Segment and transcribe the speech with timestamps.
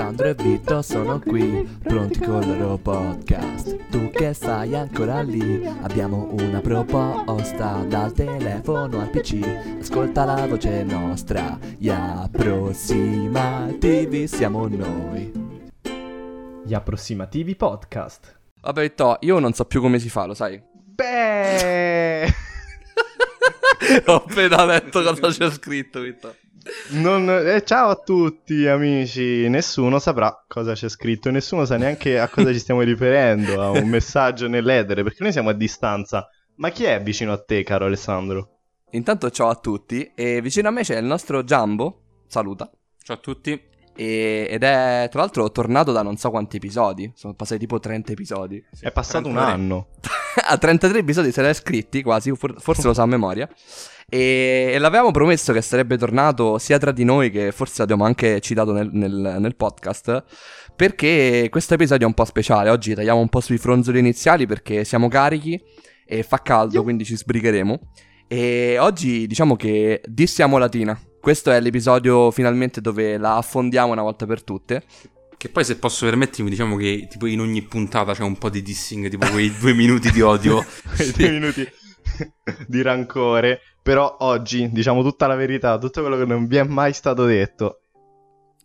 [0.00, 3.90] Alessandro e Vito sono qui, pronti con il loro podcast.
[3.90, 9.76] Tu che stai ancora lì, abbiamo una proposta dal telefono al PC.
[9.78, 15.30] Ascolta la voce nostra, gli approssimativi siamo noi.
[16.64, 18.38] Gli approssimativi podcast.
[18.62, 20.62] Vabbè, Vito, io non so più come si fa, lo sai?
[20.72, 22.24] Beh!
[24.06, 26.34] Ho appena letto cosa c'è scritto, Vito.
[26.90, 32.28] Non, eh, ciao a tutti amici, nessuno saprà cosa c'è scritto, nessuno sa neanche a
[32.28, 36.28] cosa ci stiamo riferendo, a un messaggio nell'edere, perché noi siamo a distanza.
[36.56, 38.58] Ma chi è vicino a te, caro Alessandro?
[38.90, 42.70] Intanto ciao a tutti e vicino a me c'è il nostro Jumbo, saluta.
[43.02, 43.69] Ciao a tutti.
[44.00, 48.12] E- ed è tra l'altro tornato da non so quanti episodi, sono passati tipo 30
[48.12, 48.64] episodi.
[48.80, 49.52] è passato un 33.
[49.52, 49.88] anno.
[50.48, 53.46] a 33 episodi se l'è scritti quasi, for- forse lo sa a memoria.
[54.08, 58.40] E, e l'avevamo promesso che sarebbe tornato sia tra di noi che forse l'abbiamo anche
[58.40, 60.24] citato nel, nel- nel podcast.
[60.74, 62.70] Perché questo episodio è un po' speciale.
[62.70, 65.60] Oggi tagliamo un po' sui fronzoli iniziali perché siamo carichi
[66.06, 67.78] e fa caldo, quindi ci sbrigheremo.
[68.26, 70.98] E oggi diciamo che dissiamo latina.
[71.20, 74.82] Questo è l'episodio finalmente dove la affondiamo una volta per tutte.
[75.36, 78.62] Che poi se posso permettermi, diciamo che tipo in ogni puntata c'è un po' di
[78.62, 80.64] dissing, tipo quei due minuti di odio.
[80.96, 81.68] Quei due minuti
[82.66, 83.60] di rancore.
[83.82, 87.82] Però oggi diciamo tutta la verità, tutto quello che non vi è mai stato detto.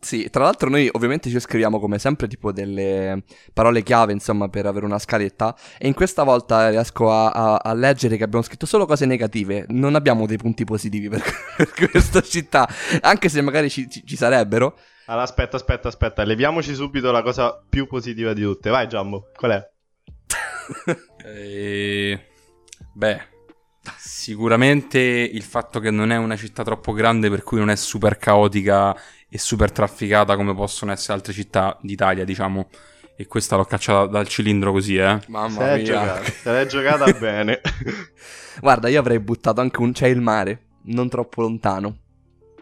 [0.06, 4.68] Sì, tra l'altro noi ovviamente ci scriviamo come sempre tipo delle parole chiave, insomma, per
[4.68, 8.68] avere una scaletta e in questa volta riesco a, a- a leggere che abbiamo scritto
[8.68, 11.24] solo cose negative, non abbiamo dei punti positivi per,
[11.58, 12.70] per questa città,
[13.02, 14.78] anche se magari ci, ci- ci sarebbero.
[15.08, 18.70] Allora, aspetta, aspetta, aspetta, leviamoci subito la cosa più positiva di tutte.
[18.70, 19.70] Vai, Giambo, qual è?
[21.26, 22.28] E...
[22.94, 23.22] Beh,
[23.98, 28.18] sicuramente il fatto che non è una città troppo grande per cui non è super
[28.18, 28.96] caotica
[29.30, 32.70] e super trafficata come possono essere altre città d'Italia, diciamo.
[33.18, 35.20] E questa l'ho cacciata dal cilindro così, eh.
[35.22, 35.86] Se Mamma l'hai mia.
[35.86, 37.62] giocata, se l'hai giocata bene.
[38.60, 41.98] Guarda, io avrei buttato anche un c'è il mare, non troppo lontano,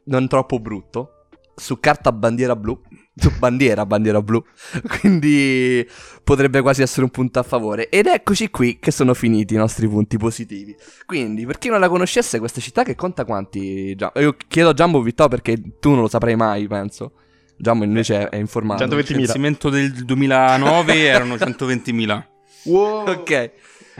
[0.05, 2.79] non troppo brutto, su carta bandiera blu,
[3.15, 4.43] su bandiera bandiera blu,
[4.99, 5.87] quindi
[6.23, 7.89] potrebbe quasi essere un punto a favore.
[7.89, 10.75] Ed eccoci qui che sono finiti i nostri punti positivi.
[11.05, 13.95] Quindi, per chi non la conoscesse, questa città che conta quanti...
[14.15, 17.13] Io chiedo a Giambo Vittorio perché tu non lo saprai mai, penso.
[17.55, 18.83] Giambo invece è informato.
[18.83, 18.97] 120.000.
[18.97, 22.23] Il censimento del 2009 erano 120.000.
[22.65, 23.09] Wow.
[23.09, 23.51] Ok,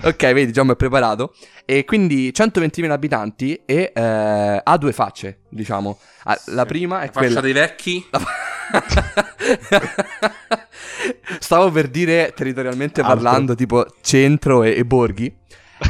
[0.03, 1.35] ok, vedi, Giambo è preparato.
[1.65, 5.97] E quindi 120.000 abitanti e eh, ha due facce, diciamo.
[6.23, 7.41] Ah, La prima è La faccia quella...
[7.41, 8.05] dei vecchi.
[8.09, 8.42] La fa-
[11.39, 13.15] Stavo per dire territorialmente Altro.
[13.15, 15.35] parlando tipo centro e, e borghi,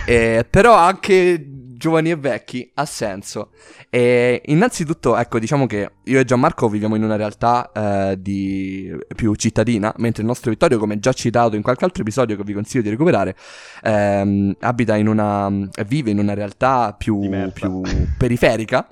[0.05, 3.51] Eh, però anche giovani e vecchi ha senso.
[3.89, 9.35] E innanzitutto, ecco, diciamo che io e Gianmarco viviamo in una realtà eh, di più
[9.35, 12.83] cittadina, mentre il nostro Vittorio, come già citato in qualche altro episodio che vi consiglio
[12.83, 13.35] di recuperare,
[13.83, 15.51] ehm, abita in una.
[15.85, 17.81] vive in una realtà più, più
[18.17, 18.87] periferica.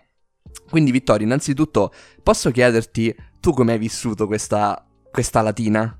[0.69, 4.81] Quindi, Vittorio, innanzitutto, posso chiederti tu come hai vissuto questa,
[5.11, 5.93] questa latina?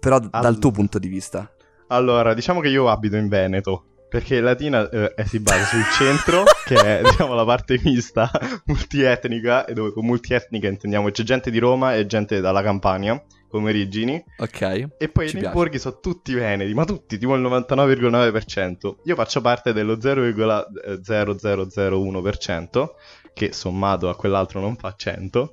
[0.00, 1.48] Però d- dal All- tuo punto di vista.
[1.88, 3.84] Allora, diciamo che io abito in Veneto.
[4.08, 8.30] Perché Latina eh, si basa sul centro, che è diciamo la parte mista,
[8.64, 13.68] multietnica, e dove con multietnica intendiamo c'è gente di Roma e gente dalla Campania, come
[13.68, 14.24] origini.
[14.38, 14.62] Ok.
[14.96, 15.50] E poi piace.
[15.50, 18.94] borghi sono tutti veneti, ma tutti, tipo il 99,9%.
[19.04, 22.88] Io faccio parte dello 0,0001%,
[23.34, 25.52] che sommato a quell'altro non fa 100.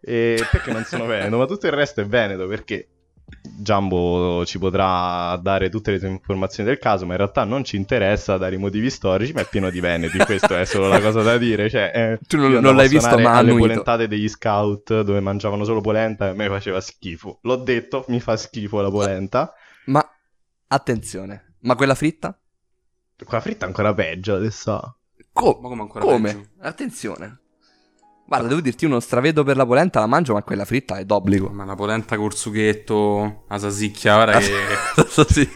[0.00, 2.88] E perché non sono veneto, ma tutto il resto è veneto, perché
[3.60, 8.36] Giambo ci potrà dare tutte le informazioni del caso, ma in realtà non ci interessa
[8.38, 11.36] dare i motivi storici, ma è pieno di veneti, questo è solo la cosa da
[11.36, 11.68] dire.
[11.68, 13.66] Cioè, eh, Tu non- non l'hai visto, ma annuito.
[13.66, 17.40] polentate degli scout dove mangiavano solo polenta e a me faceva schifo.
[17.42, 19.52] L'ho detto, mi fa schifo la polenta.
[19.86, 20.02] Ma
[20.68, 22.38] attenzione, ma quella fritta?
[23.22, 24.98] Quella fritta è ancora peggio adesso.
[25.32, 26.32] Co- Ma come ancora come?
[26.32, 26.48] peggio?
[26.60, 27.40] Attenzione.
[28.28, 31.48] Guarda, devo dirti, uno stravedo per la polenta la mangio, ma quella fritta è d'obbligo.
[31.48, 34.52] Ma la polenta col sughetto, la sasicchia, guarda che...
[35.28, 35.48] Sì.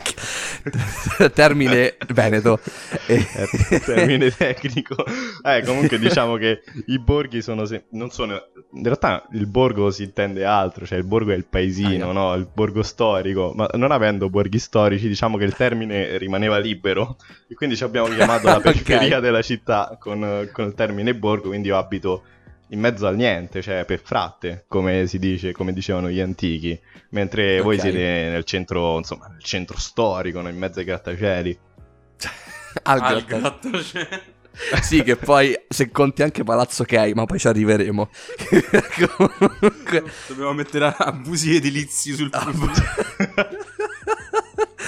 [1.34, 2.58] Termine veneto.
[3.06, 3.26] E-
[3.68, 5.04] È termine tecnico.
[5.42, 8.40] Eh, comunque diciamo che i borghi sono se- non sono
[8.74, 12.34] in realtà il borgo si intende altro, cioè il borgo è il paesino, Ah, no?
[12.36, 17.16] Il borgo storico, ma non avendo borghi storici, diciamo che il termine rimaneva libero
[17.48, 21.68] e quindi ci abbiamo chiamato la periferia della città con, con il termine borgo, quindi
[21.68, 22.22] io abito
[22.72, 26.78] in mezzo al niente, cioè per fratte, come si dice, come dicevano gli antichi,
[27.10, 27.82] mentre voi Ok.
[27.82, 27.98] siete
[28.30, 30.48] nel centro, insomma, nel centro storico, no?
[30.48, 31.58] in mezzo ai grattacieli.
[32.84, 34.20] Al il gratta- grattacielo.
[34.80, 38.08] sì, che poi se conti anche Palazzo ok, ma poi ci arriveremo.
[39.16, 40.04] Comunque...
[40.28, 42.80] Dobbiamo mettere abusi edilizi sul punto.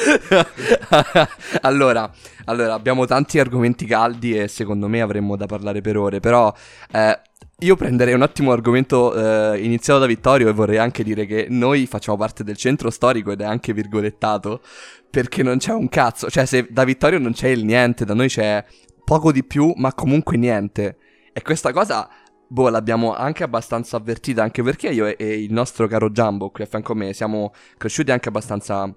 [1.62, 2.10] allora,
[2.46, 6.52] allora, abbiamo tanti argomenti caldi e secondo me avremmo da parlare per ore, però
[6.92, 7.20] eh,
[7.58, 9.14] io prenderei un attimo l'argomento
[9.52, 13.30] eh, iniziato da Vittorio e vorrei anche dire che noi facciamo parte del centro storico
[13.30, 14.60] ed è anche virgolettato
[15.08, 18.28] perché non c'è un cazzo, cioè se da Vittorio non c'è il niente, da noi
[18.28, 18.64] c'è
[19.04, 20.96] poco di più, ma comunque niente.
[21.32, 22.08] E questa cosa
[22.46, 26.64] boh, l'abbiamo anche abbastanza avvertita, anche perché io e, e il nostro caro Jumbo qui
[26.64, 28.92] a fianco a me siamo cresciuti anche abbastanza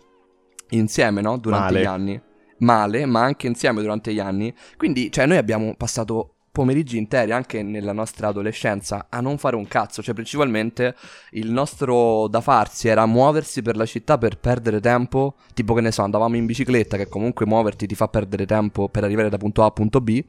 [0.69, 1.37] insieme, no?
[1.37, 1.81] Durante Male.
[1.81, 2.21] gli anni.
[2.59, 4.53] Male, ma anche insieme durante gli anni.
[4.77, 9.67] Quindi, cioè, noi abbiamo passato pomeriggi interi anche nella nostra adolescenza a non fare un
[9.67, 10.95] cazzo, cioè principalmente
[11.33, 15.91] il nostro da farsi era muoversi per la città per perdere tempo, tipo che ne
[15.91, 19.61] so, andavamo in bicicletta che comunque muoverti ti fa perdere tempo per arrivare da punto
[19.61, 20.19] A a punto B,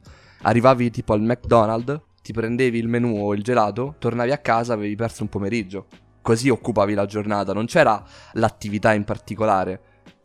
[0.43, 4.95] arrivavi tipo al McDonald's, ti prendevi il menù o il gelato, tornavi a casa, avevi
[4.95, 5.87] perso un pomeriggio.
[6.21, 8.03] Così occupavi la giornata, non c'era
[8.33, 9.81] l'attività in particolare.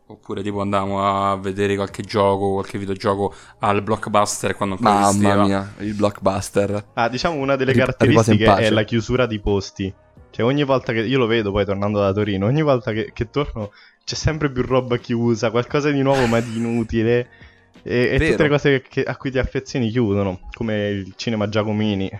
[0.07, 5.43] Oppure tipo andavamo a vedere qualche gioco, qualche videogioco al blockbuster quando ancora Mamma esisteva.
[5.45, 6.85] mia, il blockbuster.
[6.93, 9.91] Ah, diciamo una delle caratteristiche è la chiusura di posti.
[10.29, 13.29] Cioè, ogni volta che io lo vedo poi tornando da Torino, ogni volta che, che
[13.31, 13.71] torno
[14.03, 17.27] c'è sempre più roba chiusa, qualcosa di nuovo ma di inutile.
[17.81, 22.11] E, e tutte le cose che- a cui ti affezioni chiudono, come il cinema Giacomini.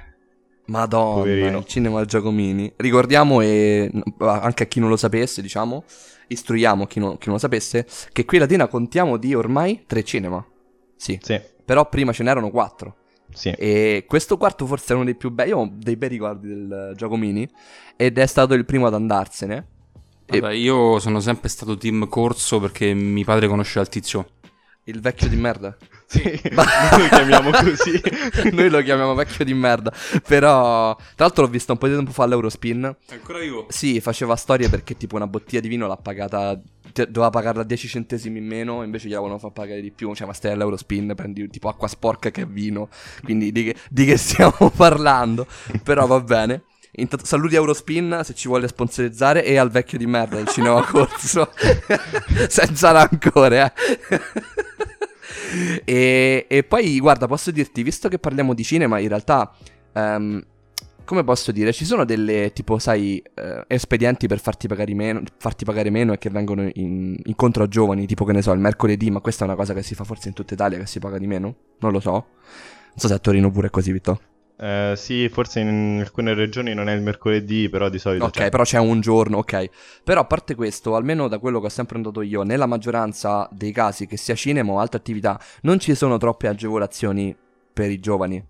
[0.67, 1.57] Madonna, Poverino.
[1.59, 2.73] il cinema Giacomini.
[2.77, 5.83] Ricordiamo e anche a chi non lo sapesse, diciamo,
[6.27, 10.03] istruiamo chi, non- chi non lo sapesse, che qui a Latina contiamo di ormai tre
[10.03, 10.45] cinema.
[10.95, 12.95] Sì, Sì, però prima ce n'erano quattro.
[13.31, 13.49] sì.
[13.49, 16.93] E questo quarto forse è uno dei più belli, io ho dei bei ricordi del
[16.95, 17.47] Giacomini,
[17.95, 19.67] ed è stato il primo ad andarsene.
[20.25, 24.27] E- Vabbè, io sono sempre stato team corso perché mio padre conosceva il tizio.
[24.85, 25.75] Il vecchio di merda.
[26.15, 28.01] Sì, noi lo chiamiamo così.
[28.51, 29.91] Noi lo chiamiamo vecchio di merda.
[30.27, 32.95] Però, tra l'altro, l'ho visto un po' di tempo fa all'Eurospin.
[33.09, 33.65] Ancora vivo?
[33.69, 36.59] Sì, faceva storie perché tipo una bottiglia di vino l'ha pagata
[36.93, 40.27] te- doveva pagarla 10 centesimi in meno, invece gli avevano fatto pagare di più, cioè
[40.27, 42.87] ma stai all'Eurospin, prendi tipo acqua sporca che è vino,
[43.23, 45.45] quindi di che, di che stiamo parlando?
[45.83, 46.63] Però va bene.
[46.97, 51.51] Intanto saluti Eurospin se ci vuole sponsorizzare e al vecchio di merda del cinema corso.
[52.47, 54.19] Senza rancore, eh.
[55.83, 59.51] e, e poi guarda, posso dirti, visto che parliamo di cinema, in realtà
[59.93, 60.43] ehm,
[61.05, 65.63] come posso dire, ci sono delle tipo, sai, eh, espedienti per farti pagare meno, farti
[65.63, 69.09] pagare meno e che vengono in- incontro a giovani, tipo che ne so, il mercoledì,
[69.11, 71.17] ma questa è una cosa che si fa forse in tutta Italia che si paga
[71.17, 71.55] di meno?
[71.79, 72.11] Non lo so.
[72.11, 74.19] Non so se a Torino pure è così, Vitto.
[74.57, 78.49] Eh, sì, forse in alcune regioni non è il mercoledì, però di solito Ok, c'è.
[78.49, 79.69] però c'è un giorno, ok.
[80.03, 83.73] Però a parte questo, almeno da quello che ho sempre notato io, nella maggioranza dei
[83.73, 87.35] casi, che sia cinema o altre attività, non ci sono troppe agevolazioni
[87.73, 88.41] per i giovani.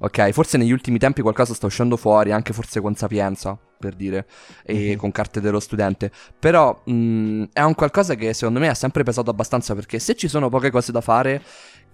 [0.00, 4.26] Ok, forse negli ultimi tempi qualcosa sta uscendo fuori, anche forse con Sapienza, per dire,
[4.64, 4.96] e Mhm.
[4.96, 6.10] con carte dello studente.
[6.38, 10.28] Però mh, è un qualcosa che secondo me ha sempre pesato abbastanza, perché se ci
[10.28, 11.42] sono poche cose da fare,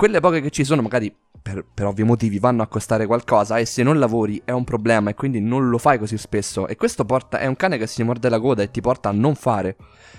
[0.00, 3.66] quelle poche che ci sono magari per, per ovvi motivi vanno a costare qualcosa e
[3.66, 7.04] se non lavori è un problema e quindi non lo fai così spesso e questo
[7.04, 9.76] porta, è un cane che si morde la coda e ti porta a non fare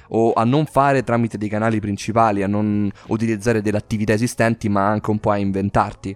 [0.09, 4.85] o a non fare tramite dei canali principali, a non utilizzare delle attività esistenti ma
[4.87, 6.15] anche un po' a inventarti.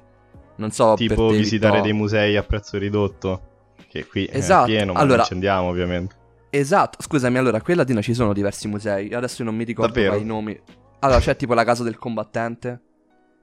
[0.57, 1.85] Non so Tipo te, visitare Vitto.
[1.85, 3.73] dei musei a prezzo ridotto.
[3.89, 6.15] Che qui Esatto, è pieno, ma allora- non ci andiamo ovviamente.
[6.51, 10.24] Esatto, scusami, allora qui a Latina ci sono diversi musei, adesso non mi ricordo i
[10.24, 10.55] nomi.
[11.00, 12.81] Allora c'è tipo la casa del combattente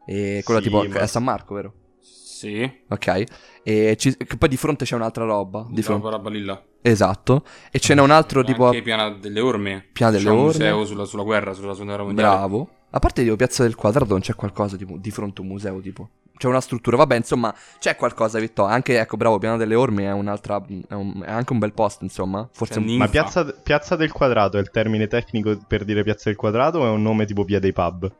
[0.06, 1.72] e quella Sì, tipo ma- è San Marco, vero?
[2.00, 2.70] Sì.
[2.88, 3.24] Ok.
[3.62, 5.64] E ci- poi di fronte c'è un'altra roba.
[5.70, 6.10] Di fronte.
[6.10, 6.60] roba lilla.
[6.82, 7.44] Esatto.
[7.70, 8.66] E ce n'è un altro tipo.
[8.66, 9.86] Anche Piana delle Orme.
[9.92, 10.50] Piana delle C'è un Orme.
[10.50, 12.36] museo sulla, sulla guerra, sulla seconda guerra mondiale.
[12.36, 12.68] Bravo.
[12.90, 15.80] A parte tipo Piazza del Quadrato non c'è qualcosa tipo di fronte a un museo
[15.80, 16.08] tipo.
[16.36, 18.74] C'è una struttura, vabbè, insomma, c'è qualcosa, Vittorio.
[18.74, 20.60] Anche, ecco, bravo, Piana delle Orme è un'altra.
[20.88, 22.48] È, un- è anche un bel posto, insomma.
[22.52, 22.96] Forse un-.
[22.96, 26.86] Ma piazza, piazza del Quadrato è il termine tecnico per dire Piazza del Quadrato o
[26.86, 28.12] è un nome tipo Via dei Pub?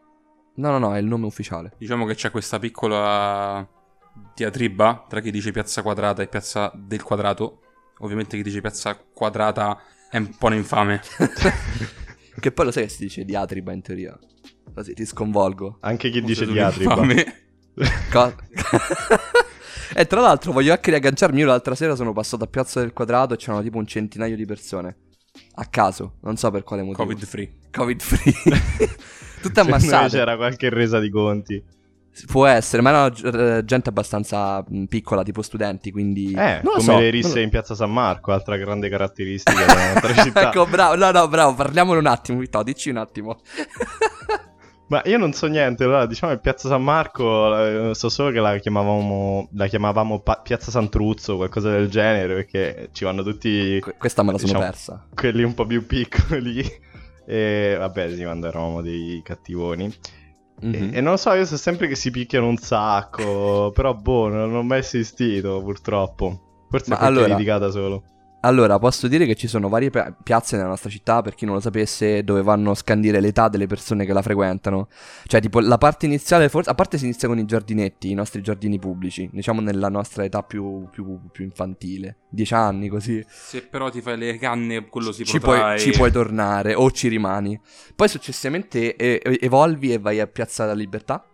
[0.54, 1.72] No, no, no, è il nome ufficiale.
[1.78, 3.66] Diciamo che c'è questa piccola
[4.34, 7.60] diatriba tra chi dice piazza quadrata e piazza del quadrato.
[7.98, 9.80] Ovviamente chi dice piazza quadrata
[10.10, 11.00] è un po' un infame.
[12.40, 14.18] che poi lo sai che si dice diatriba in teoria.
[14.74, 15.78] Così ti sconvolgo.
[15.80, 16.96] Anche chi dice diatriba.
[18.10, 18.34] Co-
[19.94, 21.40] e tra l'altro voglio anche riagganciarmi.
[21.40, 24.44] Io l'altra sera sono passato a Piazza del Quadrato e c'erano tipo un centinaio di
[24.44, 24.96] persone.
[25.54, 27.02] A caso, non so per quale motivo.
[27.04, 27.52] Covid free.
[27.70, 28.32] Covid free.
[29.42, 30.08] Tutte me ammassate.
[30.10, 31.62] c'era qualche resa di conti.
[32.26, 36.32] Può essere, ma erano gi- eh, gente abbastanza piccola, tipo studenti, quindi...
[36.32, 38.90] Eh, non lo come so, le non risse lo- in Piazza San Marco, altra grande
[38.90, 40.48] caratteristica della nostra città.
[40.48, 43.40] ecco, bravo, no, no, bravo, parliamone un attimo, Vittorio, dici un attimo.
[44.92, 47.56] Ma io non so niente, allora diciamo che Piazza San Marco,
[47.90, 52.90] eh, so solo che la chiamavamo, la chiamavamo pa- Piazza Santruzzo, qualcosa del genere, perché
[52.92, 55.06] ci vanno tutti Que- questa me la sono Diciamo- persa.
[55.14, 56.62] quelli un po' più piccoli.
[57.24, 59.90] E vabbè, quando eravamo dei cattivoni.
[60.60, 60.74] Mhm.
[60.74, 64.28] E, e non lo so, io so sempre che si picchiano un sacco, però boh,
[64.28, 66.66] non ho mai assistito purtroppo.
[66.68, 68.02] Forse Ma è allora- litigata solo.
[68.44, 71.54] Allora, posso dire che ci sono varie pia- piazze nella nostra città, per chi non
[71.54, 74.88] lo sapesse, dove vanno a scandire l'età delle persone che la frequentano.
[75.26, 78.42] Cioè, tipo, la parte iniziale, forse, a parte si inizia con i giardinetti, i nostri
[78.42, 83.24] giardini pubblici, diciamo nella nostra età più, più- più infantile, dieci anni così.
[83.28, 87.06] Se però ti fai le canne, quello si Ci puoi, ci puoi tornare o ci
[87.06, 87.58] rimani.
[87.94, 91.24] Poi successivamente eh, evolvi e vai a Piazza della Libertà,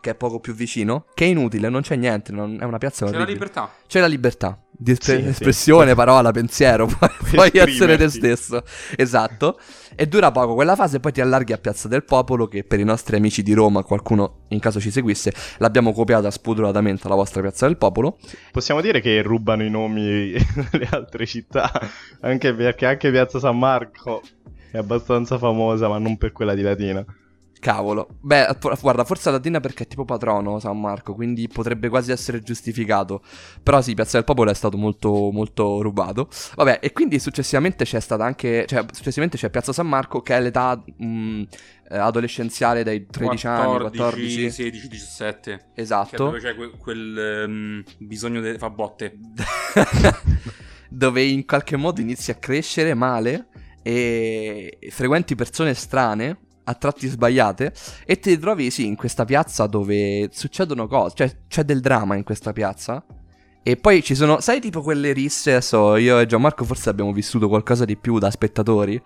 [0.00, 3.04] che è poco più vicino, che è inutile, non c'è niente, non- è una piazza
[3.06, 3.32] C'è la orribile.
[3.32, 3.70] libertà.
[3.88, 5.28] C'è la libertà di espre- Sì, sì.
[5.28, 8.62] espressione, parola, pensiero, puoi, puoi essere te stesso.
[8.96, 9.58] Esatto.
[9.94, 12.84] E dura poco quella fase, poi ti allarghi a Piazza del Popolo, che per i
[12.84, 17.66] nostri amici di Roma, qualcuno in caso ci seguisse, l'abbiamo copiata spudoratamente la vostra Piazza
[17.66, 18.18] del Popolo.
[18.52, 20.32] Possiamo dire che rubano i nomi
[20.70, 21.70] delle altre città,
[22.20, 24.22] anche perché anche Piazza San Marco
[24.70, 27.02] è abbastanza famosa, ma non per quella di Latina.
[27.66, 28.06] Cavolo.
[28.20, 28.46] Beh,
[28.80, 33.24] guarda, forse Latina perché è tipo patrono San Marco, quindi potrebbe quasi essere giustificato.
[33.60, 36.28] Però sì, Piazza del Popolo è stato molto, molto rubato.
[36.54, 38.66] Vabbè, e quindi successivamente c'è stata anche...
[38.68, 41.42] Cioè, successivamente c'è Piazza San Marco, che è l'età mh,
[41.88, 44.48] adolescenziale dai 13 anni, 14.
[44.48, 45.50] 16, 17.
[45.50, 46.24] Cioè, Esatto.
[46.24, 49.18] dove c'è que- quel ehm, bisogno di fa botte.
[50.88, 53.48] dove in qualche modo inizi a crescere male
[53.82, 57.72] e frequenti persone strane a tratti sbagliate
[58.04, 62.24] e ti trovi sì in questa piazza dove succedono cose, cioè c'è del dramma in
[62.24, 63.04] questa piazza
[63.62, 67.48] e poi ci sono, sai tipo quelle risse, adesso io e Gianmarco forse abbiamo vissuto
[67.48, 69.00] qualcosa di più da spettatori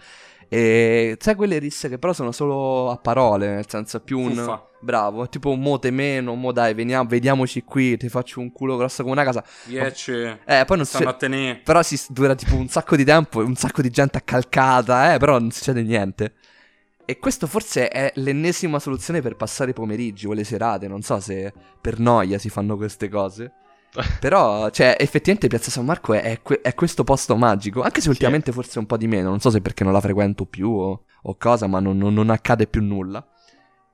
[0.53, 4.35] e sai quelle risse che però sono solo a parole, nel senso più un...
[4.35, 4.65] Fuffa.
[4.83, 8.79] Bravo, tipo un mo te meno, mo dai, veniamo, vediamoci qui, ti faccio un culo
[8.79, 9.45] grosso come una casa.
[9.67, 10.41] Riesce.
[10.47, 11.61] Eh, poi non tenere.
[11.63, 15.39] Però si dura tipo un sacco di tempo, un sacco di gente accalcata, eh, però
[15.39, 16.33] non succede niente.
[17.11, 21.19] E questo forse è l'ennesima soluzione per passare i pomeriggi o le serate, non so
[21.19, 23.53] se per noia si fanno queste cose.
[24.21, 28.09] Però, cioè, effettivamente Piazza San Marco è, è que- è questo posto magico, anche se
[28.11, 31.03] ultimamente forse un po' di meno, non so se perché non la frequento più o,
[31.23, 33.27] o cosa, ma non, non- non accade più nulla.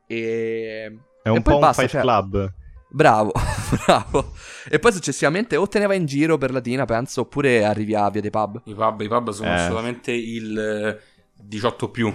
[0.07, 0.99] E...
[1.23, 2.53] È un e po' basta, un fight cioè- club.
[2.91, 3.33] Bravo,
[3.87, 4.33] bravo.
[4.69, 8.11] E poi successivamente o te ne vai in giro per Latina, penso, oppure arrivi a
[8.11, 8.61] Via dei Pub.
[8.67, 9.53] I pub, i pub sono Eh.
[9.55, 10.99] assolutamente il eh,
[11.43, 12.15] 18 più.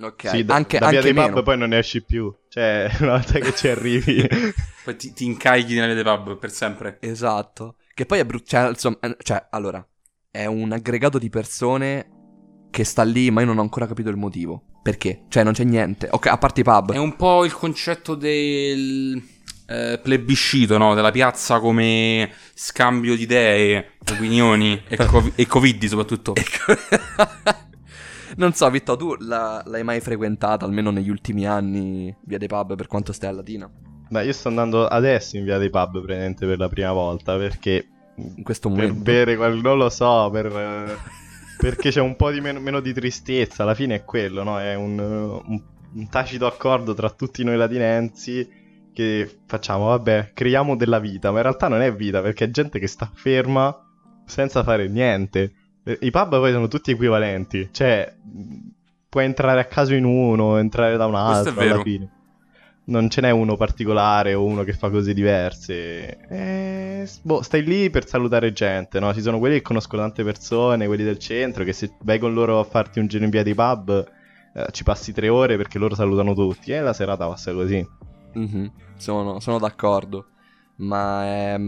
[0.00, 1.34] Ok, Sì, da, anche, da via anche dei meno.
[1.34, 2.32] pub poi non ne esci più.
[2.48, 4.26] Cioè, una volta che ci arrivi...
[4.86, 6.98] Poi ti, ti incarichi nelle dei pub per sempre.
[7.00, 7.74] Esatto.
[7.92, 8.44] Che poi è brutto.
[8.46, 9.84] Cioè, insomma, eh, cioè, allora,
[10.30, 12.10] è un aggregato di persone
[12.70, 14.62] che sta lì, ma io non ho ancora capito il motivo.
[14.84, 15.24] Perché?
[15.28, 16.06] Cioè, non c'è niente.
[16.08, 16.92] Ok, a parte i pub.
[16.92, 19.20] È un po' il concetto del
[19.66, 20.94] eh, plebiscito, no?
[20.94, 26.34] Della piazza come scambio di idee, opinioni e, co- e covid soprattutto.
[28.36, 32.74] Non so, Vitto, tu la- l'hai mai frequentata, almeno negli ultimi anni, Via dei Pub,
[32.76, 33.70] per quanto stai a Latina?
[34.08, 37.88] Ma io sto andando adesso in via dei pub praticamente per la prima volta perché
[38.36, 39.02] In questo per momento.
[39.02, 40.46] bere qual- non lo so, per,
[41.58, 44.60] perché c'è un po' di meno, meno di tristezza, alla fine è quello, no?
[44.60, 45.62] È un, un-
[45.94, 48.48] un tacito accordo tra tutti noi latinensi
[48.92, 52.78] che facciamo, vabbè, creiamo della vita, ma in realtà non è vita perché è gente
[52.78, 53.74] che sta ferma
[54.24, 55.52] senza fare niente.
[55.86, 58.12] Eh, I pub poi sono tutti equivalenti, cioè
[59.08, 61.82] puoi entrare a caso in uno, entrare da un Questo è altro alla vero.
[61.82, 62.10] fine.
[62.88, 66.18] Non ce n'è uno particolare o uno che fa cose diverse.
[67.04, 69.12] S- boh, stai lì per salutare gente, no?
[69.12, 72.60] Ci sono quelli che conoscono tante persone, quelli del centro, che se vai con loro
[72.60, 74.06] a farti un giro in via di pub,
[74.54, 76.70] eh, ci passi tre ore perché loro salutano tutti.
[76.72, 77.84] E la serata passa così.
[78.34, 80.26] Mhm, Sono, sono d'accordo.
[80.78, 81.60] Ma è,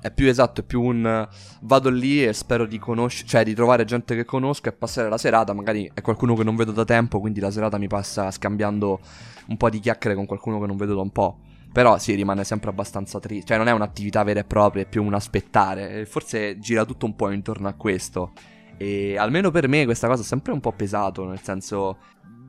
[0.00, 1.28] è più esatto, è più un
[1.62, 5.18] vado lì e spero di conoscere, cioè di trovare gente che conosco e passare la
[5.18, 5.52] serata.
[5.52, 9.00] Magari è qualcuno che non vedo da tempo, quindi la serata mi passa scambiando
[9.48, 11.38] un po' di chiacchiere con qualcuno che non vedo da un po'.
[11.72, 13.46] Però sì, rimane sempre abbastanza triste.
[13.46, 16.04] Cioè, non è un'attività vera e propria, è più un aspettare.
[16.06, 18.32] Forse gira tutto un po' intorno a questo.
[18.76, 21.96] E almeno per me questa cosa è sempre un po' pesato, nel senso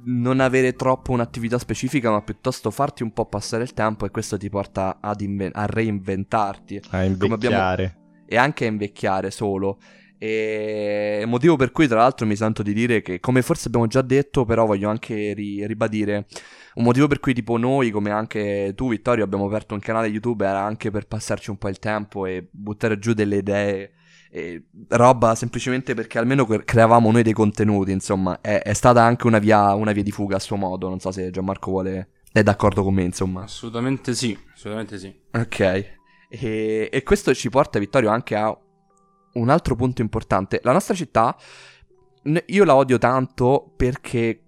[0.06, 4.38] non avere troppo un'attività specifica, ma piuttosto farti un po' passare il tempo e questo
[4.38, 7.98] ti porta ad inven- a reinventarti A Come abbiamo- invecchiare.
[8.26, 9.78] e anche a invecchiare solo.
[10.18, 14.02] E motivo per cui, tra l'altro, mi sento di dire che, come forse abbiamo già
[14.02, 16.28] detto, però voglio anche ri- ribadire.
[16.76, 20.46] Un motivo per cui, tipo, noi, come anche tu, Vittorio, abbiamo aperto un canale YouTube
[20.46, 23.92] era anche per passarci un po' il tempo e buttare giù delle idee.
[24.36, 27.92] E roba semplicemente perché almeno cre- creavamo noi dei contenuti.
[27.92, 30.90] Insomma, è, è stata anche una via, una via di fuga a suo modo.
[30.90, 33.44] Non so se Gianmarco vuole è d'accordo con me, insomma.
[33.44, 35.16] Assolutamente sì, assolutamente sì.
[35.34, 35.60] Ok.
[35.60, 38.58] E, e questo ci porta, Vittorio, anche a
[39.34, 40.60] un altro punto importante.
[40.64, 41.38] La nostra città,
[42.48, 44.42] io la odio tanto perché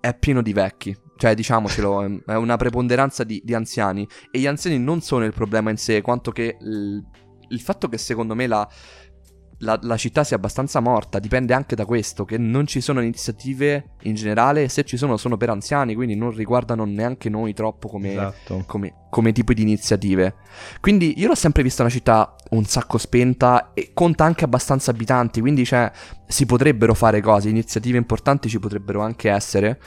[0.00, 0.96] è pieno di vecchi.
[1.16, 4.08] Cioè, diciamocelo, è- è una preponderanza di, di anziani.
[4.32, 7.00] E gli anziani non sono il problema in sé, quanto che il,
[7.50, 8.68] il fatto che secondo me la,
[9.62, 13.90] la- la città sia abbastanza morta dipende anche da questo, che non ci sono iniziative
[14.02, 18.12] in generale, se ci sono sono per anziani, quindi non riguardano neanche noi troppo come,
[18.12, 18.64] Esatto.
[18.66, 20.34] come, come tipo di iniziative.
[20.80, 25.40] Quindi io l'ho sempre vista una città un sacco spenta e conta anche abbastanza abitanti,
[25.40, 25.90] quindi cioè,
[26.26, 29.78] si potrebbero fare cose, iniziative importanti ci potrebbero anche essere.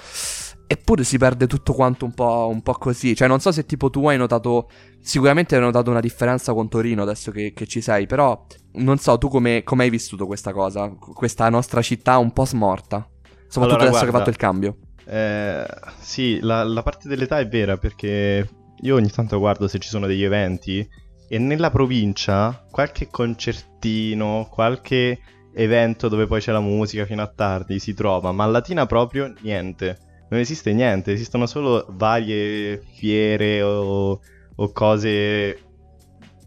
[0.65, 3.15] Eppure si perde tutto quanto un po', un po' così.
[3.15, 4.69] Cioè, non so se tipo tu hai notato.
[4.99, 8.05] Sicuramente hai notato una differenza con Torino adesso che, che ci sei.
[8.07, 10.89] Però non so, tu come, come hai vissuto questa cosa?
[10.89, 13.07] Questa nostra città un po' smorta.
[13.47, 14.77] Soprattutto Allora, adesso che hai guarda, fatto il cambio.
[15.05, 15.65] Eh,
[15.99, 20.07] sì, la, la parte dell'età è vera perché io ogni tanto guardo se ci sono
[20.07, 20.87] degli eventi
[21.27, 25.19] e nella provincia qualche concertino, qualche
[25.53, 29.33] evento dove poi c'è la musica fino a tardi si trova, ma a Latina proprio
[29.41, 29.97] niente.
[30.29, 34.19] Non esiste niente, esistono solo varie fiere o,
[34.55, 35.59] o cose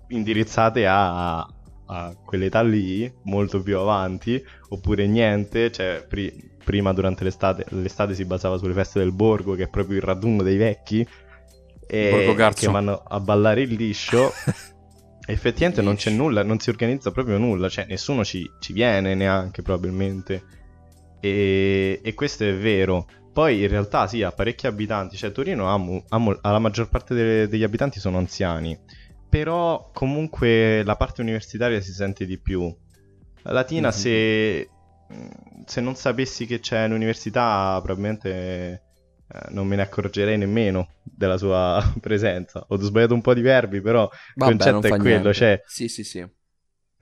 [0.09, 7.65] indirizzate a, a quell'età lì, molto più avanti, oppure niente, cioè pri- prima durante l'estate,
[7.69, 11.07] l'estate si basava sulle feste del borgo, che è proprio il raduno dei vecchi,
[11.87, 14.33] e che vanno a ballare il liscio.
[15.29, 19.63] Effettivamente non c'è nulla, non si organizza proprio nulla, cioè nessuno ci, ci viene neanche
[19.63, 20.43] probabilmente.
[21.21, 23.07] E, e questo è vero.
[23.37, 26.59] Poi in realtà sì, ha parecchi abitanti, cioè Torino ha, mu- ha mo- ha la
[26.59, 28.75] maggior parte delle- degli abitanti sono anziani,
[29.29, 32.75] però comunque la parte universitaria si sente di più.
[33.43, 33.93] La Latina Mhm.
[33.93, 34.69] se,
[35.67, 38.83] se non sapessi che c'è l'università probabilmente
[39.29, 42.65] eh, non me ne accorgerei nemmeno della sua presenza.
[42.69, 46.27] Ho sbagliato un po' di verbi, però Vabbè, concetto è quello, cioè- Sì, sì, sì.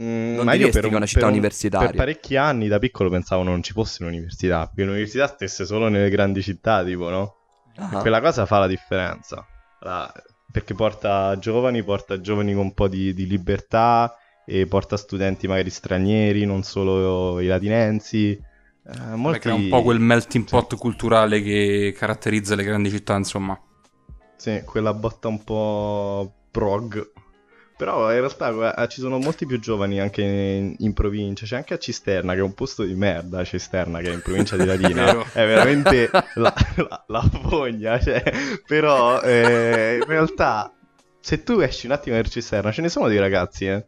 [0.02, 1.86] Mm, Non ma io per che un- una città per un- universitaria.
[1.88, 6.10] Per parecchi anni da piccolo pensavo non ci fosse un'università, perché l'università stesse solo nelle
[6.10, 7.34] grandi città, tipo, no?
[7.76, 7.98] Ah.
[8.00, 9.46] Quella cosa fa la differenza.
[9.80, 10.12] La-
[10.50, 14.14] Perché porta giovani, porta giovani con un po' di, di libertà
[14.46, 18.30] e porta studenti magari stranieri, non solo i latinensi.
[18.33, 19.16] Eh, Molti...
[19.16, 19.48] molti...
[19.48, 20.50] È un po' quel melting Sì.
[20.50, 23.59] pot culturale che caratterizza le grandi città, insomma.
[24.37, 27.11] Sì, quella botta un po' prog.
[27.76, 31.44] Però in realtà guarda, ci sono molti più giovani anche in, in provincia.
[31.44, 33.42] C'è anche a Cisterna, che è un posto di merda.
[33.42, 35.32] Cisterna, che è in provincia di Latina.
[35.32, 37.98] È veramente la, la, la fogna.
[37.98, 38.22] Cioè,
[38.64, 40.72] però eh, in realtà,
[41.18, 43.84] se tu esci un attimo da Cisterna, ce ne sono dei ragazzi, eh.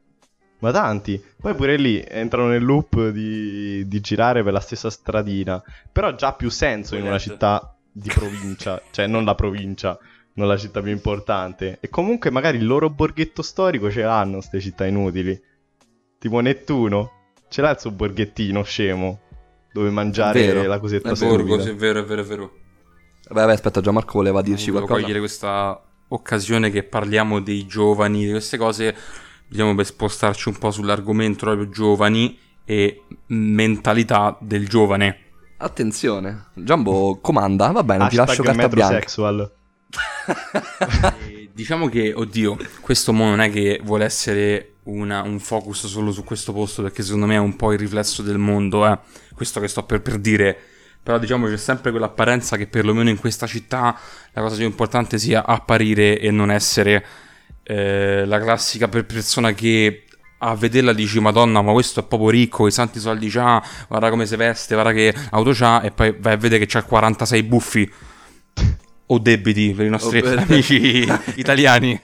[0.59, 1.23] Ma tanti.
[1.41, 5.63] Poi pure lì entrano nel loop di, di girare per la stessa stradina.
[5.93, 8.83] Però ha già più senso in una città di provincia.
[8.91, 9.97] cioè, non la provincia
[10.37, 11.79] non la città più importante.
[11.81, 15.39] E comunque magari il loro borghetto storico ce l'hanno queste città inutili.
[16.19, 17.11] Tipo Nettuno,
[17.49, 19.21] ce l'ha il suo borghettino scemo
[19.73, 21.37] dove mangiare Vero, la cosetta è stupida.
[21.37, 22.53] Borgo, sì, è vero, è vero, è vero.
[23.29, 25.01] Vabbè, aspetta, Gianmarco voleva dirci Volevo qualcosa.
[25.03, 28.95] cogliere questa occasione che parliamo dei giovani, di queste cose,
[29.49, 35.19] diciamo per spostarci un po' sull'argomento proprio giovani e mentalità del giovane.
[35.59, 38.77] Attenzione, Giambo comanda, va bene, ti lascio carta bianca.
[38.77, 39.56] metrosexual.
[41.53, 46.23] Diciamo che, oddio, questo mo non è che vuole essere una- un focus solo su
[46.25, 48.99] questo posto, perché secondo me è un po' il riflesso del mondo, eh.
[49.35, 50.57] Questo che sto per, per dire.
[51.03, 53.97] Però diciamo c'è sempre quell'apparenza che perlomeno in questa città
[54.33, 57.05] la cosa più importante sia apparire e non essere
[57.63, 60.05] eh, la classica per persona che
[60.39, 64.27] a vederla dici madonna ma questo è proprio ricco, i santi soldi c'ha, guarda come
[64.27, 67.93] si veste, guarda che auto c'ha e poi vai a vedere che c'ha 46 buffi
[69.07, 72.01] o debiti per i nostri O- amici italiani.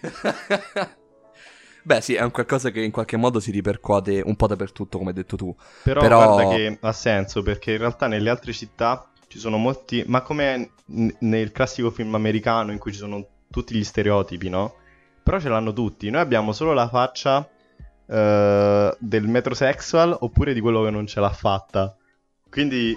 [1.85, 5.11] Beh, sì, è un qualcosa che in qualche modo si ripercuote un po' dappertutto, come
[5.11, 5.55] hai detto tu.
[5.83, 10.05] Però, Però- guarda che ha senso perché in realtà nelle altre città ci sono molti,
[10.07, 14.75] ma come n- nel classico film americano in cui ci sono tutti gli stereotipi, no?
[15.25, 16.09] Però ce l'hanno tutti.
[16.11, 17.49] Noi abbiamo solo la faccia
[18.07, 21.97] eh, del metrosexual oppure di quello che non ce l'ha fatta.
[22.49, 22.97] Quindi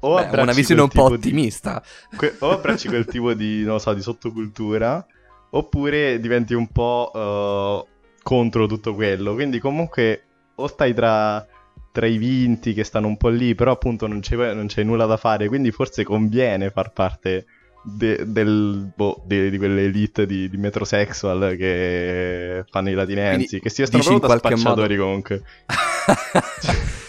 [0.00, 1.82] o Beh, una visione un po' tipo di- ottimista.
[2.16, 5.04] que- o abbracci quel tipo di, non so, di sottocultura,
[5.50, 7.84] oppure diventi un po' eh,
[8.22, 9.34] contro tutto quello.
[9.34, 10.22] Quindi comunque
[10.56, 11.44] o stai tra,
[11.92, 15.06] tra i vinti che stanno un po' lì, però appunto non c'è, non c'è nulla
[15.06, 17.46] da fare, quindi forse conviene far parte
[17.82, 23.60] de- del, boh, de- di quelle elite di, di metrosexual che fanno i latinensi, Quindi
[23.60, 25.42] che si in proprio da spacciatori comunque.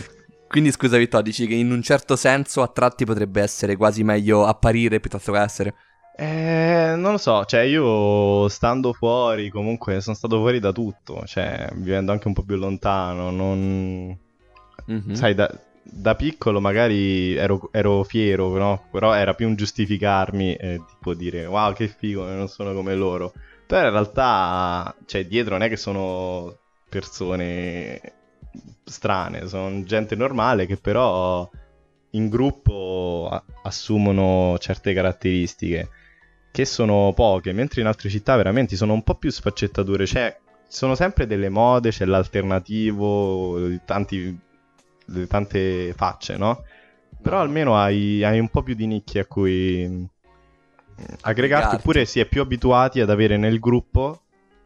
[0.48, 4.46] Quindi scusa Vittorio, dici che in un certo senso a tratti potrebbe essere quasi meglio
[4.46, 5.76] apparire piuttosto che essere.
[6.16, 11.70] Eh, non lo so, cioè io stando fuori, comunque sono stato fuori da tutto, cioè
[11.76, 14.18] vivendo anche un po' più lontano, non...
[14.86, 15.14] Mhm.
[15.14, 15.48] Sai, da,
[15.84, 18.88] da piccolo magari ero, ero fiero, no?
[18.92, 23.34] Però era più un giustificarmi e tipo dire wow che figo, non sono come loro.
[23.68, 26.58] Però in realtà, cioè dietro non è che sono
[26.90, 28.02] persone
[28.84, 31.50] strane, sono gente normale che però
[32.12, 35.90] in gruppo a- assumono certe caratteristiche
[36.52, 40.36] che sono poche, mentre in altre città veramente sono un po' più sfaccettature, cioè
[40.68, 44.38] sono sempre delle mode, c'è l'alternativo, tanti,
[45.28, 46.64] tante facce, no?
[47.22, 50.04] Però almeno hai, hai un po' più di nicchie a cui mm,
[51.22, 54.22] aggregarti, oppure si è più abituati ad avere nel gruppo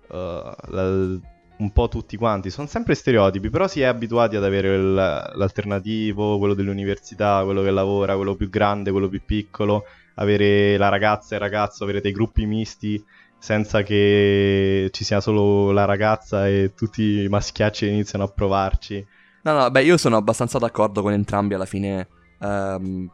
[0.07, 1.19] uh, la-
[1.61, 2.49] un po' tutti quanti.
[2.49, 7.71] Sono sempre stereotipi, però si è abituati ad avere il- l'alternativo, quello dell'università, quello che
[7.71, 9.83] lavora, quello più grande, quello più piccolo,
[10.15, 13.01] avere la ragazza e il ragazzo, avere dei gruppi misti
[13.37, 19.03] senza che ci sia solo la ragazza e tutti i maschiacci iniziano a provarci.
[19.43, 22.07] No, no, beh, io sono abbastanza d'accordo con entrambi alla fine.
[22.39, 23.09] ehm,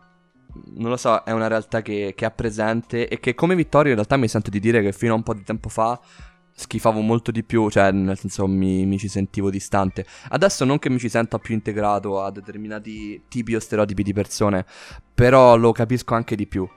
[0.75, 4.17] non lo so, è una realtà che ha presente e che come Vittorio in realtà
[4.17, 5.99] mi sento di dire che fino a un po' di tempo fa
[6.59, 10.05] schifavo molto di più, cioè nel senso mi, mi ci sentivo distante.
[10.29, 14.65] Adesso non che mi ci senta più integrato a determinati tipi o stereotipi di persone,
[15.13, 16.67] però lo capisco anche di più.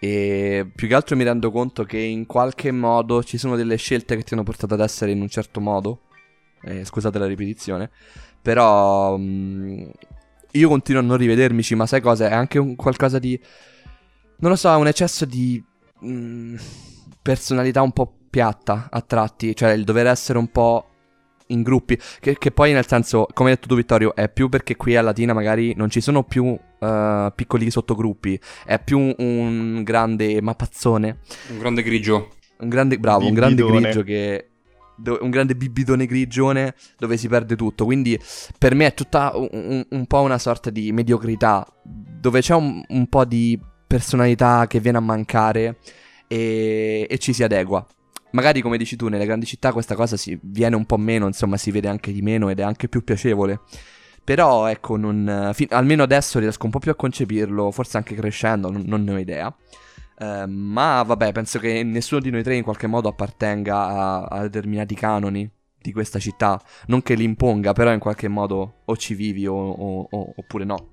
[0.00, 4.16] E più che altro mi rendo conto che in qualche modo ci sono delle scelte
[4.16, 6.00] che ti hanno portato ad essere in un certo modo.
[6.62, 7.90] Eh, scusate la ripetizione.
[8.42, 9.88] Però mm,
[10.52, 12.28] io continuo a non rivedermici, ma sai cosa?
[12.28, 13.38] È anche un qualcosa di...
[14.38, 15.62] Non lo so, un eccesso di
[16.04, 16.56] mm,
[17.22, 20.84] personalità un po' piatta a tratti, cioè il dover essere un po'
[21.48, 24.76] in gruppi, che, che poi nel senso, come hai detto tu Vittorio, è più perché
[24.76, 29.82] qui a Latina magari non ci sono più eh, piccoli sottogruppi, è più un, un
[29.82, 31.18] grande mappazzone,
[31.50, 32.28] Un grande grigio.
[32.60, 33.80] un grande, bravo, un grande Bibidone.
[33.82, 34.44] grigio che...
[35.22, 37.84] un grande bibidone grigione dove si perde tutto.
[37.84, 38.16] Quindi
[38.56, 41.66] per me è tutta un, un- un po' una sorta di mediocrità.
[41.82, 45.78] Dove c'è un, un po' di personalità che viene a mancare
[46.28, 47.84] e, e ci si adegua.
[48.32, 51.56] Magari come dici tu, nelle grandi città questa cosa si viene un po' meno, insomma,
[51.56, 53.60] si vede anche di meno ed è anche più piacevole.
[54.22, 58.70] Però ecco, non, fi- almeno adesso riesco un po' più a concepirlo, forse anche crescendo,
[58.70, 59.54] non, non ne ho idea.
[60.18, 64.42] Eh, ma vabbè, penso che nessuno di noi tre in qualche modo appartenga a, a
[64.42, 66.60] determinati canoni di questa città.
[66.86, 70.64] Non che li imponga, però in qualche modo o ci vivi o, o- o- oppure
[70.64, 70.90] no.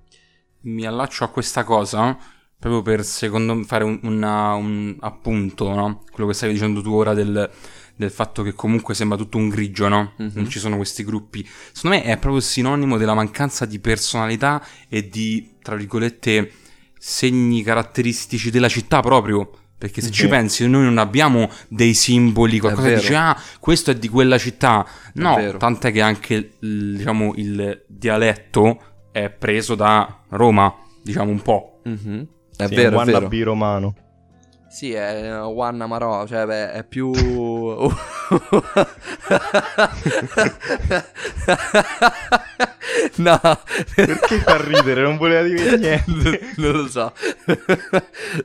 [0.61, 2.17] mi allaccio a questa cosa
[2.59, 6.03] proprio per secondo me fare un, una- un appunto, no?
[6.11, 7.49] Quello che stavi dicendo tu ora del,
[7.95, 10.13] del fatto che comunque sembra tutto un grigio, no?
[10.17, 10.31] Mhm.
[10.33, 11.47] Non ci sono questi gruppi.
[11.71, 16.51] Secondo me è proprio sinonimo della mancanza di personalità e di, tra virgolette,
[16.97, 19.51] segni caratteristici della città proprio.
[19.77, 20.13] Perché se Sì.
[20.13, 24.39] ci pensi, noi non abbiamo dei simboli, qualcosa che dice, ah, questo è di quella
[24.39, 24.83] città.
[25.13, 31.81] No, tant'è che anche diciamo, il dialetto è preso da Roma, diciamo un po'.
[31.83, 32.27] Mhm.
[32.57, 33.17] È Sì, vero, è vero.
[33.17, 33.95] wannabe romano.
[34.69, 37.11] Sì, è Juan Amarò, cioè beh, è più...
[43.17, 43.39] no,
[43.95, 45.01] Perché fa ridere?
[45.01, 46.39] Non voleva dire niente.
[46.57, 47.13] non lo so.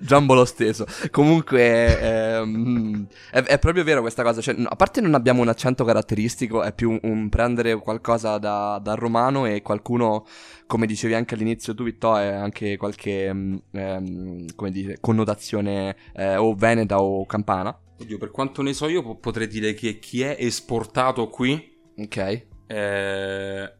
[0.00, 0.86] Giambo l'ho steso.
[1.10, 4.40] Comunque, ehm, è, è proprio vero questa cosa.
[4.40, 8.78] Cioè, a parte non abbiamo un accento caratteristico, è più un, un prendere qualcosa da,
[8.82, 10.26] dal romano e qualcuno,
[10.72, 16.54] come dicevi anche all'inizio tu, Vittorio, anche qualche, mm, ehm, come dire, connotazione eh, o
[16.54, 17.78] veneta o campana.
[17.98, 22.46] Oddio, per quanto ne so io po- potrei dire che chi è esportato qui Ok.
[22.68, 23.72] eh,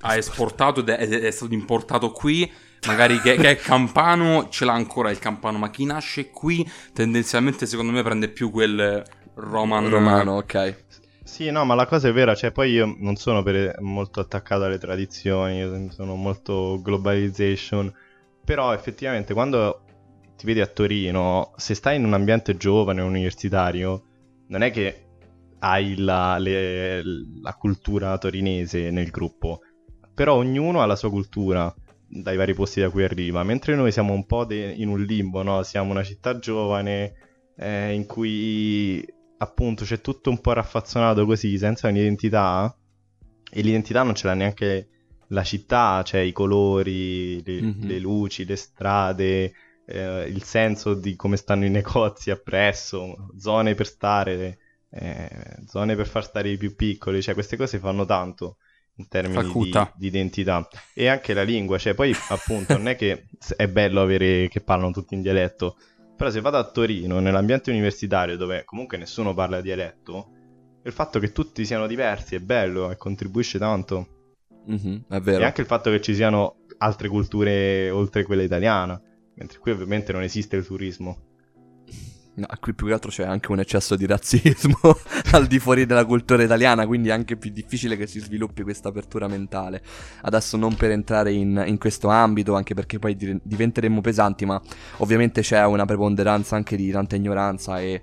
[0.00, 2.50] ha esportato ed è, è stato importato qui.
[2.88, 7.66] Magari che, che è campano, ce l'ha ancora il campano, ma chi nasce qui tendenzialmente
[7.66, 9.00] secondo me prende più quel
[9.34, 10.84] roman Romano, ok.
[11.32, 14.64] Sì, no, ma la cosa è vera, cioè poi io non sono per- molto attaccato
[14.64, 17.90] alle tradizioni, io sono molto globalization,
[18.44, 19.82] però effettivamente quando
[20.36, 24.04] ti vedi a Torino, se stai in un ambiente giovane, universitario,
[24.48, 25.06] non è che
[25.60, 27.02] hai la, le-
[27.40, 29.60] la cultura torinese nel gruppo,
[30.12, 31.74] però ognuno ha la sua cultura
[32.06, 35.42] dai vari posti da cui arriva, mentre noi siamo un po' de- in un limbo,
[35.42, 35.62] no?
[35.62, 37.14] Siamo una città giovane
[37.56, 39.02] eh, in cui
[39.42, 42.74] appunto c'è tutto un po' raffazzonato così, senza un'identità,
[43.50, 44.88] e l'identità non ce l'ha neanche
[45.28, 47.86] la città, cioè i colori, le, Mhm.
[47.86, 49.52] le luci, le strade,
[49.86, 54.58] eh, il senso di come stanno i negozi appresso, zone per stare,
[54.90, 55.28] eh,
[55.66, 58.56] zone per far stare i più piccoli, cioè queste cose fanno tanto
[58.96, 60.68] in termini di, di identità.
[60.94, 63.26] E anche la lingua, cioè poi appunto non è che
[63.56, 65.76] è bello avere che parlano tutti in dialetto,
[66.16, 70.30] Però se vado a Torino, nell'ambiente universitario, dove comunque nessuno parla dialetto,
[70.84, 74.36] il fatto che tutti siano diversi è bello e contribuisce tanto.
[74.66, 75.40] Mhm, è vero.
[75.40, 79.00] E anche il fatto che ci siano altre culture oltre quella italiana.
[79.34, 81.31] Mentre qui ovviamente non esiste il turismo.
[82.34, 84.78] No, qui più che altro c'è anche un eccesso di razzismo
[85.32, 88.88] al di fuori della cultura italiana, quindi è anche più difficile che si sviluppi questa
[88.88, 89.82] apertura mentale.
[90.22, 94.58] Adesso non per entrare in, in questo ambito, anche perché poi di- diventeremo pesanti, ma
[94.98, 98.02] ovviamente c'è una preponderanza anche di tanta ignoranza e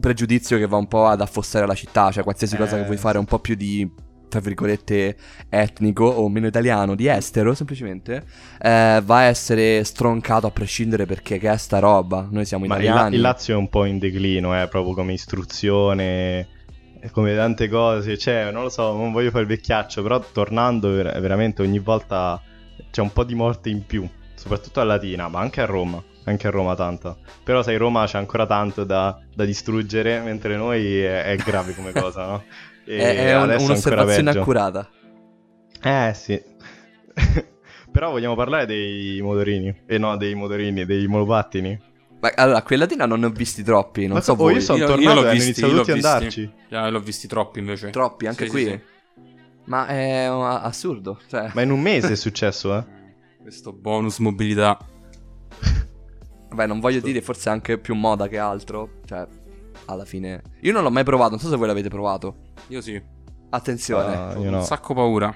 [0.00, 2.96] pregiudizio che va un po' ad affossare la città, cioè qualsiasi cosa che Eh, vuoi
[2.96, 5.16] fare un po' più di tra virgolette
[5.50, 8.24] etnico o meno italiano, di estero semplicemente,
[8.62, 12.76] eh, va a essere stroncato a prescindere perché che è sta roba, noi siamo Ma
[12.76, 13.10] il, italiani.
[13.10, 16.48] La- il Lazio è un po' in declino, eh, proprio come istruzione,
[17.12, 18.16] come tante cose.
[18.18, 22.40] Cioè, non lo so, non voglio fare il vecchiaccio, però tornando ver- veramente ogni volta
[22.90, 26.02] c'è un po' di morte in più, soprattutto a Latina, ma anche a Roma.
[26.24, 27.16] Anche a Roma tanta.
[27.42, 31.92] Però sai, Roma c'è ancora tanto da, da distruggere, mentre noi è, è grave come
[31.96, 32.44] cosa, no?
[32.92, 34.88] E È, è un- un'osservazione accurata.
[35.82, 36.42] Eh sì.
[37.92, 39.82] Però vogliamo parlare dei motorini.
[39.86, 41.88] Eh no, dei motorini, dei monopattini.
[42.20, 44.54] Ma allora, quella latina non ne ho visti troppi, non Ma so oh, voi.
[44.54, 46.10] io sono Io- io tornato l'ho e hanno visti, iniziato tutti ad visti.
[46.12, 46.52] andarci.
[46.70, 47.90] Ah, l'ho visti troppi invece.
[47.90, 48.64] Troppi, anche Sì, qui.
[48.64, 48.80] sì, sì.
[49.66, 51.20] Ma è assurdo.
[51.28, 52.84] Cioè, Ma in un mese è successo, eh?
[53.40, 54.76] Questo bonus mobilità.
[56.48, 59.00] vabbè, non voglio dire forse anche più moda che altro.
[59.06, 59.26] Cioè,
[59.92, 60.42] alla fine.
[60.62, 62.36] Io non l'ho mai provato, non so se voi l'avete provato.
[62.68, 63.00] Io sì.
[63.50, 64.14] Attenzione.
[64.14, 64.62] Ah, Ho io un no.
[64.62, 65.34] sacco paura.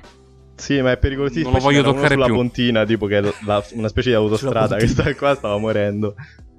[0.57, 1.51] Sì, ma è pericolosissimo.
[1.51, 2.35] Non lo voglio c'era uno toccare sulla più.
[2.37, 6.15] pontina, tipo che è la- una specie di autostrada che sta qua, stava morendo.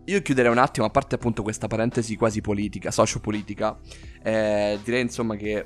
[0.07, 3.77] Io chiuderei un attimo, a parte appunto questa parentesi quasi politica, sociopolitica.
[4.21, 5.65] Eh, direi insomma che.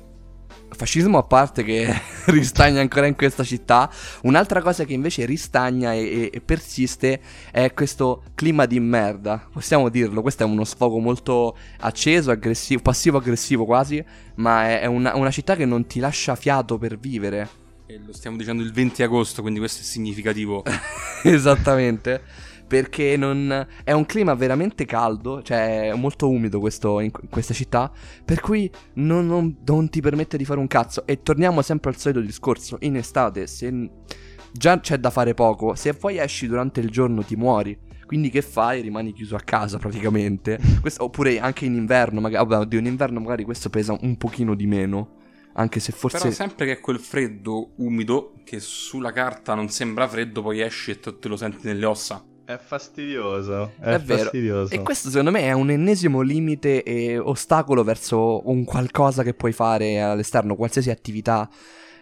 [0.70, 1.92] Fascismo a parte che
[2.26, 3.90] ristagna ancora in questa città,
[4.22, 9.48] un'altra cosa che invece ristagna e, e- persiste è questo clima di merda.
[9.52, 14.02] Possiamo dirlo, questo è uno sfogo molto acceso, aggressivo, passivo-aggressivo quasi,
[14.36, 17.48] ma è, è una, una città che non ti lascia fiato per vivere.
[17.86, 20.62] E lo stiamo dicendo il 20 agosto, quindi questo è significativo.
[21.24, 22.48] Esattamente.
[22.70, 23.66] Perché non...
[23.82, 27.90] è un clima veramente caldo, cioè molto umido questo, in, questa città,
[28.24, 31.04] per cui non, non- non ti permette di fare un cazzo.
[31.04, 33.90] E torniamo sempre al solito discorso, in estate se
[34.52, 37.76] già c'è da fare poco, se poi esci durante il giorno ti muori.
[38.06, 38.82] Quindi che fai?
[38.82, 40.60] Rimani chiuso a casa praticamente.
[40.80, 44.54] Questo- oppure anche in inverno, magari, vabbè, oddio, in inverno magari questo pesa un pochino
[44.54, 45.16] di meno.
[45.54, 46.18] Anche se forse...
[46.18, 50.92] Però sempre che è quel freddo umido, che sulla carta non sembra freddo, poi esci
[50.92, 52.24] e te lo senti nelle ossa.
[52.54, 53.72] È fastidioso.
[53.80, 54.74] È, È fastidioso.
[54.74, 59.52] E questo secondo me è un ennesimo limite e ostacolo verso un qualcosa che puoi
[59.52, 61.48] fare all'esterno, qualsiasi attività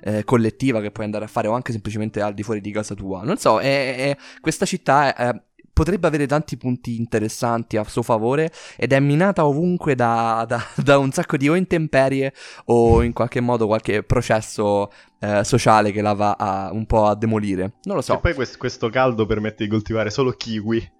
[0.01, 2.95] eh, collettiva che puoi andare a fare o anche semplicemente al di fuori di casa
[2.95, 3.23] tua.
[3.25, 5.43] Non so, è- è- questa città è-
[5.79, 10.99] potrebbe avere tanti punti interessanti a suo favore ed è minata ovunque da, da- da
[10.99, 12.33] un sacco di o intemperie
[12.65, 17.15] o in qualche modo qualche processo eh, sociale che la va a, un po' a
[17.15, 17.75] demolire.
[17.85, 18.15] Non lo so.
[18.15, 20.97] E poi quest- questo caldo permette di coltivare solo kiwi.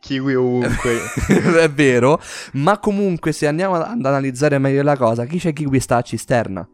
[0.00, 0.98] Kiwi ovunque.
[1.60, 2.18] è vero,
[2.54, 6.02] ma comunque se andiamo ad analizzare meglio la cosa, chi c'è chi qui sta a
[6.02, 6.66] cisterna?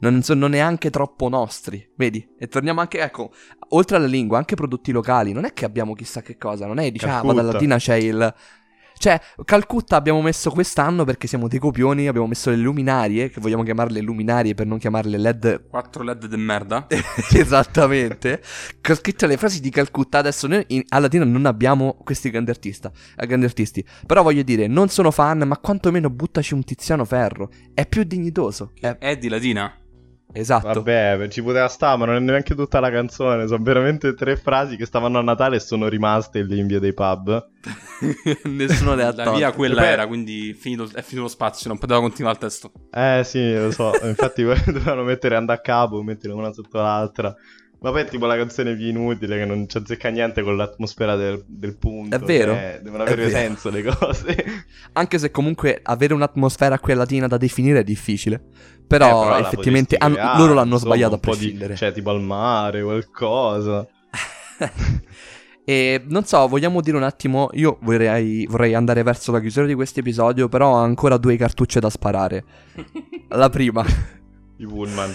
[0.00, 2.26] Non sono neanche troppo nostri, vedi?
[2.38, 3.32] E torniamo anche, ecco,
[3.70, 5.32] oltre alla lingua, anche prodotti locali.
[5.32, 7.52] Non è che abbiamo chissà che cosa, non è, diciamo, ah, vado.
[7.52, 8.34] Latina c'è il...
[9.00, 13.62] Cioè, Calcutta abbiamo messo quest'anno perché siamo dei copioni, abbiamo messo le luminarie, che vogliamo
[13.62, 16.86] chiamarle luminarie per non chiamarle LED 4 LED de merda.
[17.32, 18.42] Esattamente.
[18.88, 20.18] Ho scritto le frasi di Calcutta.
[20.18, 23.84] Adesso noi in- a Latino non abbiamo questi grandi, artista, eh, grandi artisti.
[24.04, 27.50] Però voglio dire, non sono fan, ma quantomeno buttaci un Tiziano Ferro.
[27.74, 28.72] È più dignitoso.
[28.80, 29.72] È- È di Latina.
[30.30, 30.66] Esatto.
[30.82, 33.46] Vabbè, ci poteva stare, ma non è neanche tutta la canzone.
[33.46, 36.92] Sono veramente tre frasi che stavano a Natale e sono rimaste lì in via dei
[36.92, 37.48] pub.
[38.44, 39.38] Nessuno le ha La tolte.
[39.38, 42.72] via quella poi- era, quindi finito- è finito lo spazio, non poteva continuare il testo.
[42.92, 43.92] Eh sì, lo so.
[44.04, 47.34] Infatti dovevano mettere and a capo, mettere una sotto l'altra.
[47.80, 51.14] Ma poi è tipo la canzone più inutile che non ci azzecca niente con l'atmosfera
[51.14, 52.16] del, del punto.
[52.16, 53.36] È vero, cioè, devono avere vero.
[53.36, 54.44] senso le cose.
[54.94, 58.42] Anche se comunque avere un'atmosfera qui a Latina da definire è difficile.
[58.88, 61.76] Però, Eh, però effettivamente hanno- loro l'hanno insomma, sbagliato a po' di- prescindere.
[61.76, 63.86] cioè, tipo al mare, qualcosa.
[65.64, 67.50] E non so, vogliamo dire un attimo.
[67.52, 71.78] Io vorrei, vorrei andare verso la chiusura di questo episodio, però ho ancora due cartucce
[71.78, 72.42] da sparare.
[73.28, 73.84] La prima.
[74.56, 75.14] I pullman.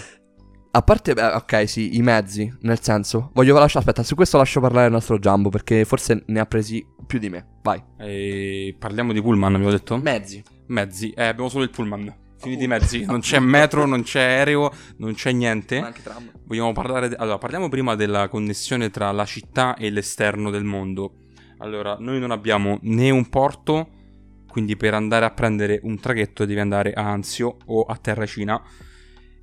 [0.70, 4.60] A parte, beh, ok, sì, i mezzi, nel senso, voglio lasciare, aspetta, su questo lascio
[4.60, 7.82] parlare il nostro Jumbo, perché forse ne ha presi più di me, vai.
[7.98, 9.96] E parliamo di pullman, abbiamo detto?
[9.96, 10.40] Mezzi.
[10.68, 11.10] Mezzi.
[11.10, 12.14] Eh, abbiamo solo il pullman.
[12.44, 13.04] Finiti i mezzi.
[13.04, 15.80] Non c'è metro, non c'è aereo, non c'è niente.
[15.80, 16.30] Ma anche tram.
[16.44, 17.08] Vogliamo parlare.
[17.08, 21.14] de- Allora, parliamo prima della connessione tra la città e l'esterno del mondo.
[21.58, 23.88] Allora, noi non abbiamo né un porto,
[24.48, 28.60] quindi per andare a prendere un traghetto devi andare a Anzio o a Terracina,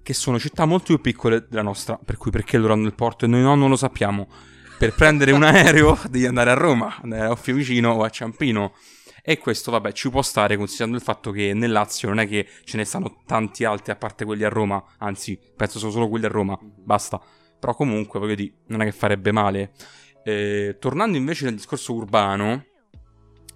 [0.04, 3.26] che sono città molto più piccole della nostra, per cui perché loro hanno il porto
[3.26, 4.28] e noi no, non lo sappiamo.
[4.78, 8.74] Per prendere un aereo devi andare a Roma, andare a Fiumicino o a Ciampino.
[9.24, 12.48] E questo, vabbè, ci può stare considerando il fatto che nel Lazio non è che
[12.64, 16.26] ce ne stanno tanti altri a parte quelli a Roma, anzi, penso sono solo quelli
[16.26, 17.22] a Roma, basta.
[17.60, 19.74] Però comunque, voglio dire, non è che farebbe male.
[20.24, 22.66] Eh, tornando invece nel discorso urbano,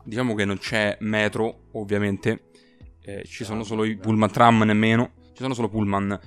[0.04, 2.50] diciamo che non c'è metro, ovviamente,
[3.02, 6.20] eh, ci sono solo i pullman tram nemmeno, ci sono solo pullman.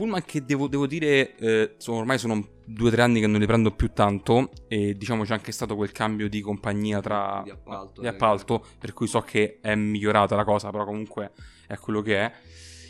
[0.00, 3.38] Pullman che devo, devo dire, eh, sono, ormai sono due o tre anni che non
[3.38, 7.50] li prendo più tanto e diciamo c'è anche stato quel cambio di compagnia tra Di
[7.50, 11.32] appalto, di appalto, per cui so che è migliorata la cosa, però comunque
[11.66, 12.32] è quello che è.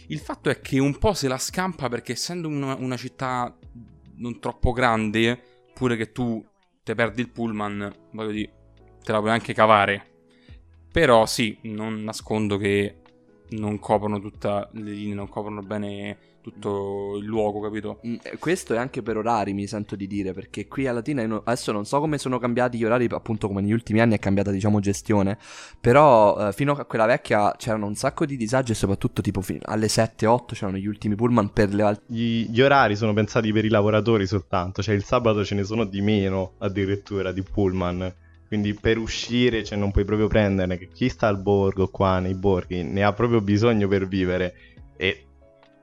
[0.07, 3.59] Il fatto è che un po' se la scampa perché essendo una, una città
[4.19, 5.43] non troppo grande,
[5.75, 6.47] pure che tu
[6.85, 8.53] te perdi il pullman, voglio dire,
[9.03, 10.07] te la puoi anche cavare.
[10.93, 13.01] Però sì, non nascondo che
[13.51, 18.01] non coprono tutte le linee, non coprono bene tutto il luogo, capito?
[18.07, 21.23] Mm, eh, Questo è anche per orari, mi sento di dire, perché qui a Latina
[21.23, 24.15] io no- adesso non so come sono cambiati gli orari, appunto come negli ultimi anni
[24.15, 25.39] è cambiata, diciamo, gestione,
[25.81, 29.89] però eh, fino a quella vecchia c'erano un sacco di disagi e soprattutto tipo alle
[29.89, 32.05] 7-8 c'erano gli ultimi pullman per le altre...
[32.07, 35.85] Gli, gli orari sono pensati per i lavoratori soltanto, cioè il sabato ce ne sono
[35.85, 38.15] di meno addirittura di pullman.
[38.51, 42.35] Quindi per uscire cioè, non puoi proprio prenderne, che chi sta al borgo qua, nei
[42.35, 44.55] borghi, ne ha proprio bisogno per vivere
[44.97, 45.27] e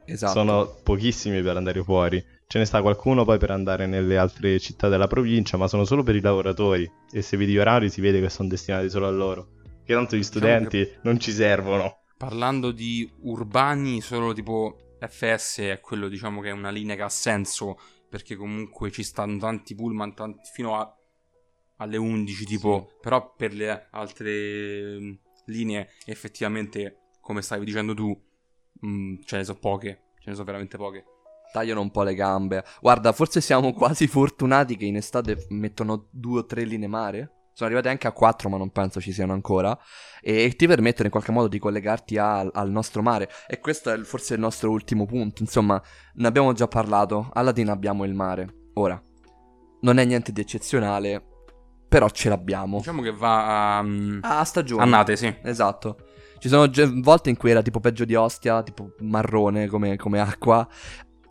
[0.08, 0.32] Esatto.
[0.34, 2.24] sono pochissimi per andare fuori.
[2.48, 6.04] Ce ne sta qualcuno poi per andare nelle altre città della provincia, ma sono solo
[6.04, 6.90] per i lavoratori.
[7.12, 9.50] E se vedi gli orari si vede che sono destinati solo a loro.
[9.84, 12.04] Che tanto gli Diciamo studenti non ci servono.
[12.18, 17.10] Parlando di urbani, solo tipo FS è quello, diciamo, che è una linea che ha
[17.10, 17.78] senso,
[18.10, 20.92] perché comunque ci stanno tanti pullman tanti- fino a-
[21.78, 25.14] alle 11, tipo, però per le altre mm,
[25.46, 28.20] linee effettivamente, come stavi dicendo tu,
[28.86, 31.06] mm, ce ne sono poche, ce ne sono veramente poche.
[31.52, 32.64] Tagliano un po' le gambe.
[32.82, 37.32] Guarda, forse siamo quasi fortunati che in estate mettono due o tre linee mare.
[37.54, 39.76] Sono arrivati anche a quattro, ma non penso ci siano ancora.
[40.22, 43.30] E ti permettono in qualche modo di collegarti al, al nostro mare.
[43.48, 45.42] E questo è forse il nostro ultimo punto.
[45.42, 45.82] Insomma,
[46.16, 47.30] ne abbiamo già parlato.
[47.34, 48.70] A Latina abbiamo il mare.
[48.74, 49.02] Ora,
[49.82, 51.26] non è niente di eccezionale,
[51.88, 52.78] però ce l'abbiamo.
[52.78, 53.82] Diciamo che va a...
[53.82, 54.84] mm, A stagione.
[54.84, 55.34] Annate, sì.
[55.42, 55.98] Esatto.
[56.40, 56.70] Ci sono
[57.02, 60.68] volte in cui era tipo peggio di Ostia, tipo marrone come, come acqua.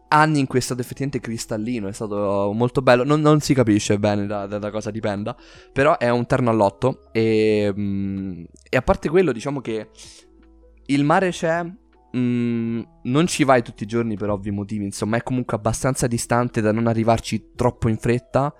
[0.08, 3.04] Anni in cui è stato effettivamente cristallino, è stato molto bello.
[3.04, 5.36] Non, non si capisce bene da, da- da cosa dipenda.
[5.72, 7.08] Però è un terno all'otto.
[7.12, 9.90] E, mm, e a parte quello, diciamo che
[10.86, 11.64] il mare c'è.
[12.16, 14.84] mm, non ci vai tutti i giorni per ovvi motivi.
[14.84, 18.54] Insomma, è comunque abbastanza distante da non arrivarci troppo in fretta.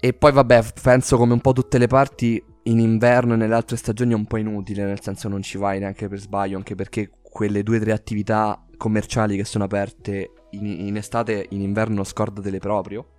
[0.00, 3.76] E poi, vabbè, penso come un po' tutte le parti in inverno e nelle altre
[3.76, 7.10] stagioni è un po' inutile, nel senso non ci vai neanche per sbaglio, anche perché
[7.22, 12.58] quelle due o tre attività commerciali che sono aperte in, in estate, in inverno scordatele
[12.58, 13.10] proprio,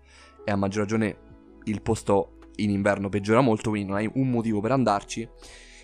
[0.43, 1.17] e a maggior ragione
[1.65, 5.27] il posto in inverno peggiora molto, quindi non hai un motivo per andarci.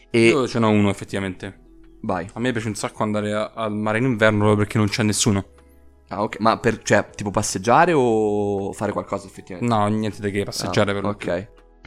[0.09, 1.59] E Io ce n'ho uno effettivamente.
[2.01, 2.27] vai.
[2.33, 5.45] A me piace un sacco andare a- al mare in inverno perché non c'è nessuno.
[6.09, 9.73] Ah, ok, ma per, cioè, tipo passeggiare o fare qualcosa effettivamente?
[9.75, 11.27] No, niente di che, passeggiare Ah, per lo più.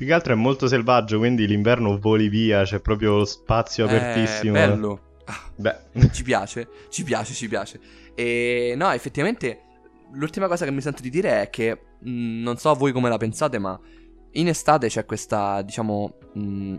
[0.00, 3.94] Più che altro è molto selvaggio, quindi l'inverno voli via, c'è proprio lo spazio Eh,
[3.94, 4.52] apertissimo.
[4.54, 5.00] bello.
[5.56, 5.76] Beh,
[6.10, 7.78] Ci piace, ci piace, ci piace.
[8.14, 9.60] E no, effettivamente,
[10.12, 13.18] l'ultima cosa che mi sento di dire è che mh, non so voi come la
[13.18, 13.78] pensate, ma
[14.32, 16.74] in estate c'è questa, diciamo, mh,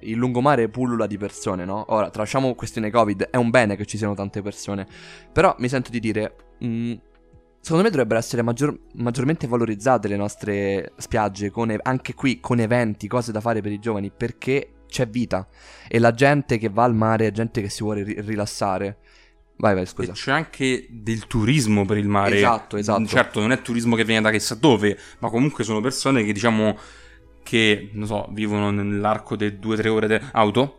[0.00, 1.86] il lungomare pullula di persone, no?
[1.88, 4.86] Ora, tralasciamo questione Covid, è un bene che ci siano tante persone,
[5.32, 6.92] però mi sento di dire, mh,
[7.60, 12.60] secondo me dovrebbero essere maggior- maggiormente valorizzate le nostre spiagge, con e- anche qui con
[12.60, 15.46] eventi, cose da fare per i giovani, perché c'è vita
[15.86, 18.98] e la gente che va al mare è gente che si vuole ri- rilassare.
[19.60, 20.12] Vai, vai, E scusa.
[20.12, 22.36] c'è anche del turismo per il mare.
[22.36, 23.04] Esatto, esatto.
[23.06, 26.78] Certo, non è turismo che viene da chissà dove, ma comunque sono persone che diciamo
[27.42, 30.77] che, non so, vivono nell'arco di 2-3 ore di auto.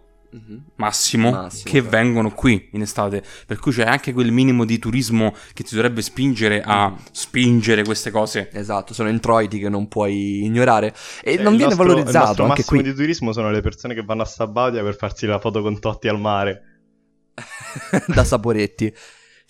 [0.76, 1.90] Massimo, Massimo, che però.
[1.90, 3.24] vengono qui in estate.
[3.48, 6.98] Per cui c'è anche quel minimo di turismo che ti dovrebbe spingere a Mhm.
[7.12, 8.50] spingere queste cose.
[8.52, 12.26] Esatto, sono introiti che non puoi ignorare e cioè, non il viene nostro- Il valorizzato
[12.28, 12.90] nostro anche massimo qui.
[12.92, 16.08] di turismo sono le persone che vanno a Sabaudia per farsi la foto con Totti
[16.08, 16.64] al mare.
[18.08, 18.94] da Saporetti.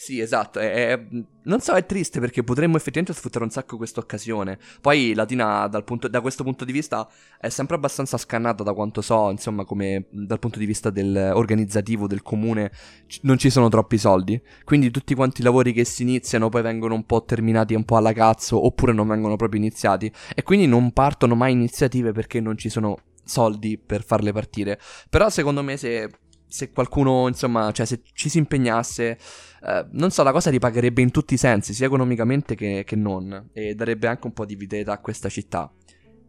[0.01, 0.59] Sì, esatto.
[0.59, 1.05] è- è-
[1.43, 4.57] non so, è triste perché potremmo effettivamente sfruttare un sacco questa occasione.
[4.79, 7.05] Poi Latina, dal punto- da questo punto di vista,
[7.37, 12.07] è sempre abbastanza scannata da quanto so, insomma, come dal punto di vista del organizzativo
[12.07, 12.71] del comune
[13.07, 14.41] c- non ci sono troppi soldi.
[14.63, 17.97] Quindi tutti quanti i lavori che si iniziano poi vengono un po' terminati un po'
[17.97, 20.09] alla cazzo oppure non vengono proprio iniziati.
[20.33, 22.95] E quindi non partono mai iniziative perché non ci sono
[23.25, 24.79] soldi per farle partire.
[25.09, 26.09] Però secondo me se,
[26.49, 29.17] se qualcuno, insomma, cioè se ci si impegnasse,
[29.63, 33.49] eh, non so, la cosa ripagherebbe in tutti i sensi, sia economicamente che, che non,
[33.53, 35.71] e darebbe anche un po' di vitalità a questa città.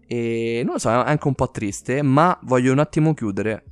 [0.07, 3.65] E non lo so, è anche un po' triste, ma voglio un attimo chiudere.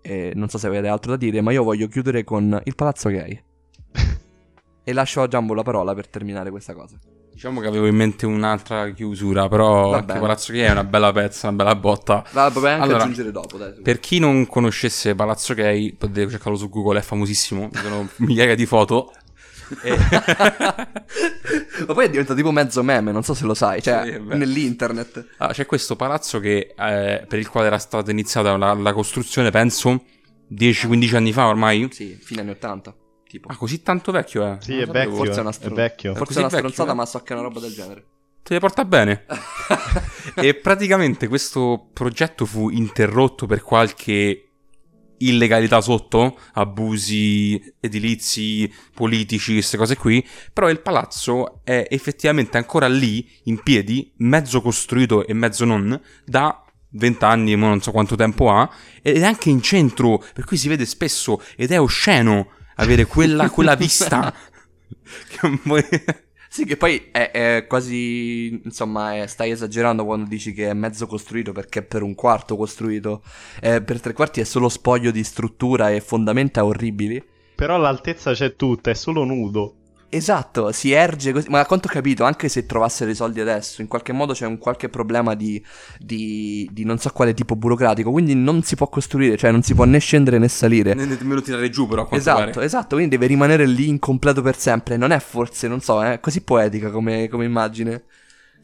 [0.00, 3.08] E non so se avete altro da dire, ma io voglio chiudere con il palazzo
[3.08, 3.42] gay.
[4.84, 6.98] e lascio a Giambo la parola per terminare questa cosa.
[7.38, 10.18] Diciamo che avevo in mente un'altra chiusura, però anche.
[10.18, 12.24] Palazzo Gay è una bella pezza, una bella botta.
[12.32, 13.74] Va, vabbè, anche Allora, aggiungere dopo, dai.
[13.80, 18.56] Per chi non conoscesse Palazzo Gay, potete cercarlo su Google, è famosissimo, ci sono migliaia
[18.56, 19.12] di foto.
[19.82, 19.96] E-
[21.86, 25.24] Ma poi è diventato tipo mezzo meme, non so se lo sai, cioè Sì, nell'internet.
[25.36, 29.50] Ah, c'è questo palazzo che, eh, per il quale era stata iniziata la, la costruzione,
[29.50, 30.02] penso,
[30.52, 31.86] 10-15 anni fa ormai.
[31.92, 32.92] Sì, fine anni 80,
[33.28, 33.48] tipo.
[33.48, 34.56] Ah, così tanto vecchio è?
[34.60, 35.14] Sì, è vecchio.
[35.14, 36.14] Forse è una è str- vecchio.
[36.16, 36.94] Forse è una vecchio, stronzata, eh?
[36.94, 38.04] ma so che è una roba del genere.
[38.42, 39.26] Te le porta bene.
[40.34, 44.48] e praticamente questo progetto fu interrotto per qualche
[45.18, 53.28] illegalità sotto, abusi edilizi, politici, queste cose qui, però il palazzo è effettivamente ancora lì,
[53.44, 58.68] in piedi, mezzo costruito e mezzo non, da 20 anni, non so quanto tempo ha,
[59.02, 63.50] ed è anche in centro, per cui si vede spesso, ed è osceno avere quella,
[63.50, 64.32] quella vista.
[65.28, 65.78] che un po'-
[66.50, 71.06] Sì, che poi è, è quasi, insomma, è- stai esagerando quando dici che è mezzo
[71.06, 73.22] costruito perché è per un quarto costruito.
[73.60, 77.22] Eh, per tre quarti è solo spoglio di struttura e fondamenta orribili.
[77.54, 79.77] Però l'altezza c'è tutta, è solo nudo.
[80.10, 81.50] Esatto, si erge così.
[81.50, 84.46] Ma a quanto ho capito, anche se trovassero i soldi adesso, in qualche modo c'è
[84.46, 85.62] un qualche problema di,
[85.98, 88.10] di, di non so quale tipo burocratico.
[88.10, 90.94] Quindi non si può costruire, cioè non si può né scendere né salire.
[90.94, 92.02] Ne- nemmeno tirare giù, però.
[92.02, 92.64] a quanto Esatto, pare.
[92.64, 94.96] esatto, quindi deve rimanere lì incompleto per sempre.
[94.96, 98.04] Non è forse, non so, è così poetica come, come immagine.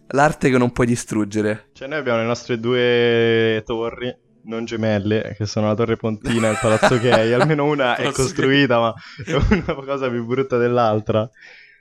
[0.09, 1.68] L'arte che non puoi distruggere.
[1.72, 4.14] Cioè noi abbiamo le nostre due torri,
[4.45, 7.32] non gemelle, che sono la Torre Pontina e il Palazzo Gay.
[7.34, 11.28] Almeno una è costruita, ma è una cosa più brutta dell'altra.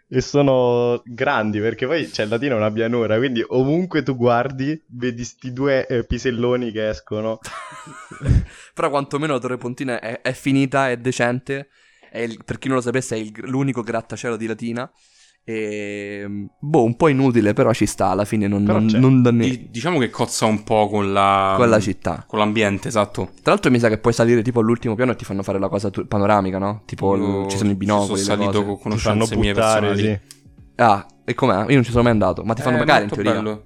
[0.08, 4.80] E sono grandi perché poi c'è il latino è una pianura, quindi ovunque tu guardi
[4.90, 7.40] vedi sti due eh, piselloni che escono.
[8.76, 11.70] Però quantomeno la Torre Pontina è, è finita, è decente.
[12.12, 14.92] È il- per chi non lo sapesse, è il- l'unico grattacielo di Latina.
[15.46, 16.26] E
[16.58, 18.48] boh, un po' inutile, però ci sta alla fine.
[18.48, 21.56] Non, non, non danne- Di- diciamo che cozza un po' con la...
[21.58, 22.24] con la città.
[22.26, 23.32] Con l'ambiente, esatto.
[23.42, 25.68] Tra l'altro, mi sa che puoi salire tipo all'ultimo piano e ti fanno fare la
[25.68, 26.84] cosa tu- panoramica, no?
[26.86, 28.20] Tipo Io l- ci sono i binocoli.
[28.22, 30.20] sono salito con conoscenze mie buttare, personali.
[30.22, 30.42] sì.
[30.76, 31.66] Ah, e com'è?
[31.68, 32.44] Io non ci sono mai andato.
[32.44, 33.42] Ma ti fanno È pagare in molto teoria.
[33.42, 33.64] bello.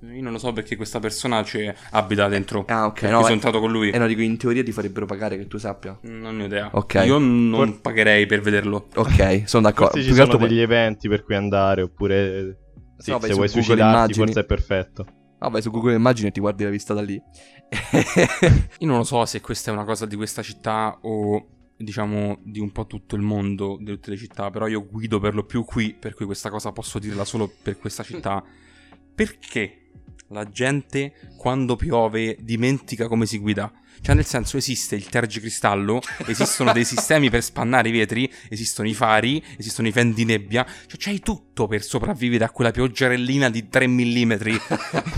[0.00, 2.64] Io non lo so perché questa persona ci abita dentro.
[2.68, 2.92] Ah, ok.
[3.00, 3.90] Perché No, sono eh, entrato con lui.
[3.90, 5.98] eh, no, dico, in teoria ti farebbero pagare che tu sappia.
[6.02, 6.70] Non ho idea.
[6.72, 7.02] Ok.
[7.04, 8.86] Io non For- pagherei per vederlo.
[8.94, 9.92] Ok, sono d'accordo.
[9.94, 12.58] Forse ci Più che sono altro degli eventi per cui andare, oppure...
[12.98, 14.24] Sì, No, se su vuoi Google suicidarti Immagini.
[14.24, 15.06] forse è perfetto.
[15.40, 17.14] Ah, vai su Google Immagini e ti guardi la vista da lì.
[18.78, 21.46] Io non lo so se questa è una cosa di questa città o
[21.76, 25.34] diciamo di un po' tutto il mondo, di tutte le città, però io guido per
[25.34, 28.42] lo più qui, per cui questa cosa posso dirla solo per questa città.
[29.18, 29.87] Perché
[30.28, 33.70] la gente quando piove dimentica come si guida?
[34.00, 38.94] Cioè nel senso esiste il tergicristallo, esistono dei sistemi per spannare i vetri, esistono i
[38.94, 43.86] fari, esistono i fendi nebbia, cioè c'hai tutto per sopravvivere a quella pioggerellina di 3
[43.86, 44.32] mm.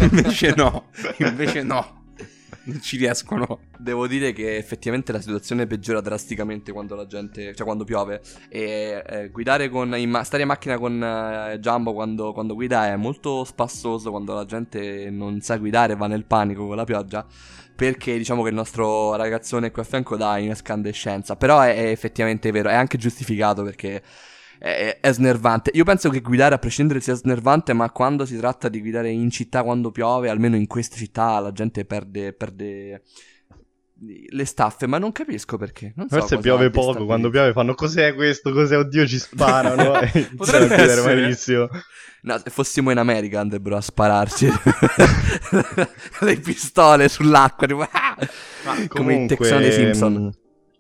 [0.11, 0.87] invece no,
[1.19, 1.99] invece no.
[2.71, 3.61] Non ci riescono.
[3.77, 8.21] Devo dire che effettivamente la situazione peggiora drasticamente quando la gente, cioè quando piove.
[8.49, 12.97] E eh, guidare con, in stare in macchina con eh, Jumbo quando, quando guida è
[12.97, 17.27] molto spassoso quando la gente non sa guidare, va nel panico con la pioggia.
[17.75, 21.37] Perché diciamo che il nostro ragazzone qui a fianco dà incandescenza.
[21.37, 24.03] Però è, è effettivamente vero, è anche giustificato perché
[24.61, 25.71] è, è snervante.
[25.75, 29.31] Io penso che guidare a prescindere sia snervante, ma quando si tratta di guidare in
[29.31, 33.03] città quando piove, almeno in queste città, la gente perde, perde
[34.31, 35.93] le staffe, ma non capisco perché.
[35.97, 37.05] Non Forse piove poco, destabilizza.
[37.05, 40.01] quando piove fanno cos'è questo, cos'è oddio ci sparano a
[40.37, 41.03] Potrebbe essere.
[41.03, 41.69] malissimo.
[42.23, 44.47] No, se fossimo in America andrebbero a spararci
[46.21, 48.17] le pistole sull'acqua, tipo, ah!
[48.89, 50.15] Come i comunque, texani dei Simpson.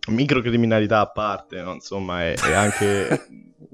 [0.07, 1.74] mh, Microcriminalità a parte, no?
[1.74, 3.26] insomma, è, è anche...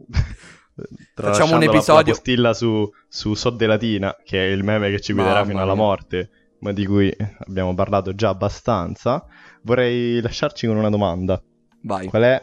[1.15, 5.13] Facciamo un episodio- La postilla su, su Sodde Latina, che è il meme che ci
[5.13, 5.83] guiderà Mamma fino alla mia.
[5.83, 6.31] morte,
[6.61, 7.15] ma di cui
[7.47, 9.25] abbiamo parlato già abbastanza.
[9.63, 11.43] Vorrei lasciarci con una domanda.
[11.83, 12.07] Vai.
[12.09, 12.43] Qual è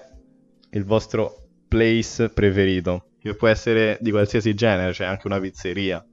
[0.71, 3.09] il vostro place preferito?
[3.19, 6.03] Che può essere di qualsiasi genere, cioè anche una pizzeria.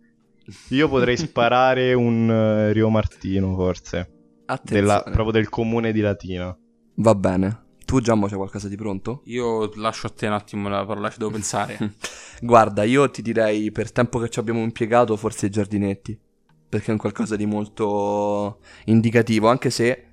[0.69, 4.11] Io potrei sparare un eh, Rio Martino, forse.
[4.63, 6.57] Della- proprio del comune di Latina.
[6.97, 7.65] Va bene.
[7.91, 9.23] Tu, Giammo, c'è qualcosa di pronto?
[9.25, 11.77] Io lascio a te un attimo la parola, ci devo pensare.
[12.41, 16.17] Guarda, io ti direi per tempo che ci abbiamo impiegato, forse i giardinetti.
[16.69, 20.05] perché è un qualcosa di molto indicativo, anche se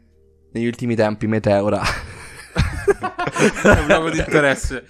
[0.53, 1.83] negli ultimi tempi Meteora...
[3.61, 4.83] è un luogo di interesse.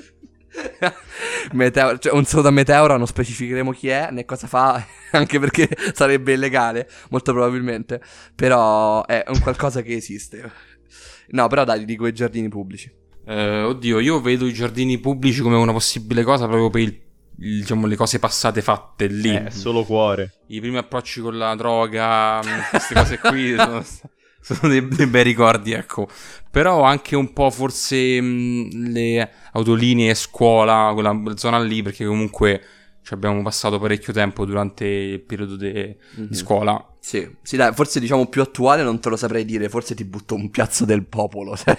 [1.51, 4.81] Meteora, cioè un saluto a Meteora, non specificheremo chi è né cosa fa,
[5.11, 8.01] anche perché sarebbe illegale, molto probabilmente.
[8.33, 10.51] Però è un qualcosa che esiste.
[11.29, 12.91] No, però dai, dico i giardini pubblici.
[13.25, 17.01] Eh, oddio, io vedo i giardini pubblici come una possibile cosa proprio per il,
[17.39, 19.35] il- diciamo, le cose passate fatte lì.
[19.35, 20.33] Eh, solo cuore.
[20.47, 23.83] I primi approcci con la droga, mh, queste cose qui sono,
[24.39, 26.07] sono dei, dei bei ricordi, ecco.
[26.49, 32.61] Però anche un po' forse mh, le autolinee scuola, quella zona lì, perché comunque
[33.07, 36.27] ci abbiamo passato parecchio tempo durante il periodo de- Mhm.
[36.27, 36.85] di scuola.
[36.99, 40.35] Sì, sì, dai, forse diciamo più attuale non te lo saprei dire, forse ti butto
[40.35, 41.77] un piazzo del popolo, cioè.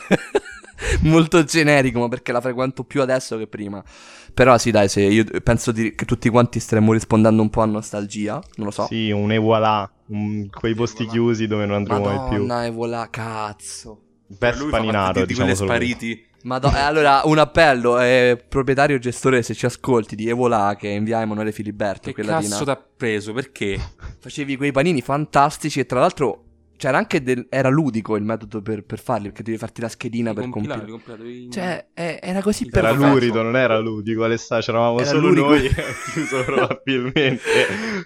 [1.02, 3.84] molto generico, ma perché la frequento più adesso che prima.
[4.32, 7.66] Però sì, dai, se io penso di- che tutti quanti staremmo rispondendo un po' a
[7.66, 8.86] nostalgia, non lo so.
[8.86, 11.10] Sì, un e voilà, un- quei posti voilà.
[11.12, 12.38] chiusi dove non andremo mai più.
[12.46, 14.00] Madonna, e voilà, cazzo.
[14.28, 15.68] Best paninaro, di diciamo quelle solo.
[15.70, 16.24] spariti.
[16.42, 21.20] Madonna, eh, allora un appello, eh, proprietario gestore, se ci ascolti di Evola che invia
[21.20, 23.32] Emanuele Filiberto, Che quella di cazzo Na- t'ha preso?
[23.32, 23.78] Perché?
[24.20, 26.44] Facevi quei panini fantastici e tra l'altro
[26.78, 27.46] c'era anche del...
[27.50, 31.22] era ludico il metodo per, per farli, perché devi farti la schedina per Compilare, compilare.
[31.22, 33.08] devi- Cioè, eh, era così Era perfetto.
[33.12, 35.48] lurido, non era ludico, Alessà, c'eravamo Era solo lurico.
[35.50, 35.68] noi,
[36.14, 37.42] chiuso probabilmente.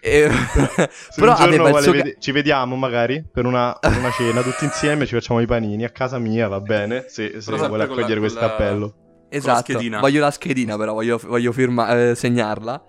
[0.01, 0.29] Eh,
[0.91, 1.93] Se però aveva il vuole suo...
[1.93, 5.85] vede- ci vediamo magari per una, per una cena tutti insieme, ci facciamo i panini
[5.85, 7.05] a casa mia, va bene?
[7.09, 8.95] Se, se vuole accogliere questo appello.
[9.29, 12.83] Esatto, voglio la schedina però, voglio, voglio firma- eh, segnarla.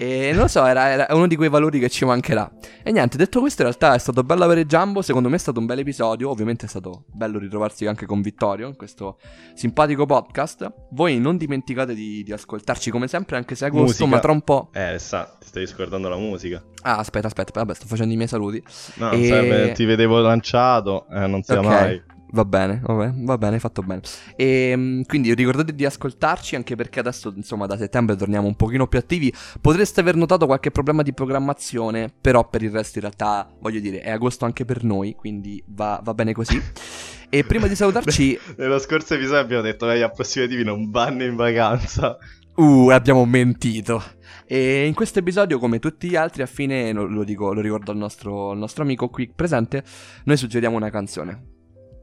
[0.00, 2.48] E non lo so, era, era uno di quei valori che ci mancherà.
[2.84, 5.02] E niente, detto questo, in realtà è stato bello avere Jumbo.
[5.02, 6.30] Secondo me è stato un bel episodio.
[6.30, 9.18] Ovviamente è stato bello ritrovarsi anche con Vittorio in questo
[9.54, 10.72] simpatico podcast.
[10.90, 14.42] Voi non dimenticate di, di ascoltarci come sempre, anche se è agosto, ma tra un
[14.42, 14.68] po'.
[14.72, 16.62] Eh, Alessà, ti stai scordando la musica.
[16.82, 18.62] Ah, aspetta, aspetta, vabbè, sto facendo i miei saluti.
[18.98, 21.64] No, E- serve, ti vedevo lanciato, eh, non sia Ok.
[21.66, 22.02] mai.
[22.30, 24.02] Va bene, va bene, va bene, fatto bene.
[24.36, 28.98] E quindi ricordate di ascoltarci anche perché adesso, insomma, da settembre torniamo un pochino più
[28.98, 29.32] attivi.
[29.60, 34.00] Potreste aver notato qualche problema di programmazione, però per il resto in realtà, voglio dire,
[34.00, 36.60] è agosto anche per noi, quindi va, va bene così.
[37.30, 42.16] E prima di salutarci, Nello scorso episodio abbiamo detto gli approssimativi non vanno in vacanza.
[42.54, 44.02] uh, abbiamo mentito.
[44.46, 47.90] E in questo episodio, come tutti gli altri, a fine, lo, lo dico, lo ricordo
[47.90, 49.84] al nostro, al nostro amico qui presente,
[50.24, 51.57] noi suggeriamo una canzone.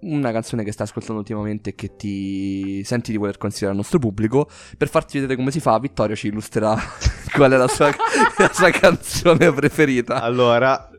[0.08, 3.98] Una canzone che stai ascoltando ultimamente e che ti senti di voler consigliare al nostro
[3.98, 4.48] pubblico.
[4.78, 6.76] Per farti vedere come si fa, Vittorio ci illustrerà
[7.34, 7.88] qual è la sua,
[8.38, 10.22] la sua canzone preferita.
[10.22, 10.90] Allora,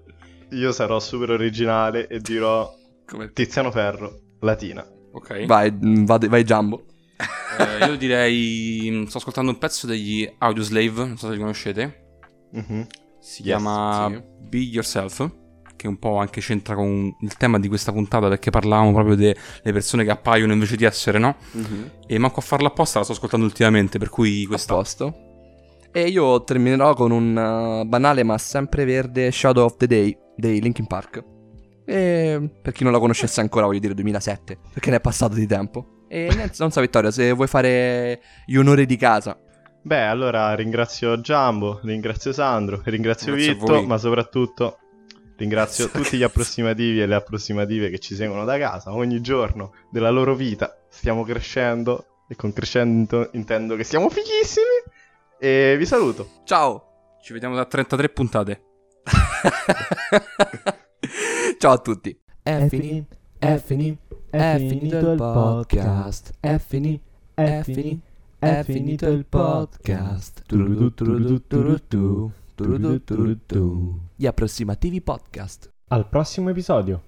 [0.50, 2.68] io sarò super originale e dirò
[3.06, 4.84] Come- Tiziano Ferro, Latina.
[5.12, 5.46] Ok.
[5.46, 6.84] Vai, mm, vade- vai Jumbo.
[7.58, 9.04] Eh, io direi.
[9.08, 12.06] Sto ascoltando un pezzo degli Audioslave, non so se li conoscete.
[12.52, 12.86] Mhm.
[13.20, 14.22] Si Yes, chiama sì.
[14.48, 15.30] Be Yourself.
[15.76, 19.36] Che un po' anche c'entra con il tema di questa puntata perché parlavamo proprio delle
[19.62, 21.36] persone che appaiono invece di essere, no?
[22.06, 24.74] E manco a farla apposta la sto ascoltando ultimamente, per cui A questa.
[24.74, 25.14] posto.
[25.92, 30.60] E io terminerò con un uh, banale ma sempre verde Shadow of the Day dei
[30.60, 31.24] Linkin Park.
[31.84, 35.46] E per chi non la conoscesse ancora, voglio dire 2007, perché ne è passato di
[35.46, 36.04] tempo.
[36.08, 39.38] E niente, non so Vittorio, se vuoi fare gli onori di casa.
[39.82, 44.78] Beh, allora ringrazio Giambo, ringrazio Sandro, ringrazio Grazie a Vitto, ma soprattutto
[45.36, 50.10] ringrazio tutti gli approssimativi e le approssimative che ci seguono da casa ogni giorno della
[50.10, 50.76] loro vita.
[50.88, 54.64] Stiamo crescendo e con crescendo intendo che siamo fighissimi.
[55.38, 56.42] E vi saluto.
[56.44, 56.82] Ciao!
[57.20, 58.62] Ci vediamo da 33 puntate.
[61.58, 62.18] Ciao a tutti.
[62.42, 66.32] È finito, è finito, è finito il podcast.
[66.40, 68.06] È finito, è finito,
[68.38, 70.42] è finito il podcast.
[74.14, 75.68] Gli approssimativi podcast.
[75.88, 77.02] Al prossimo episodio.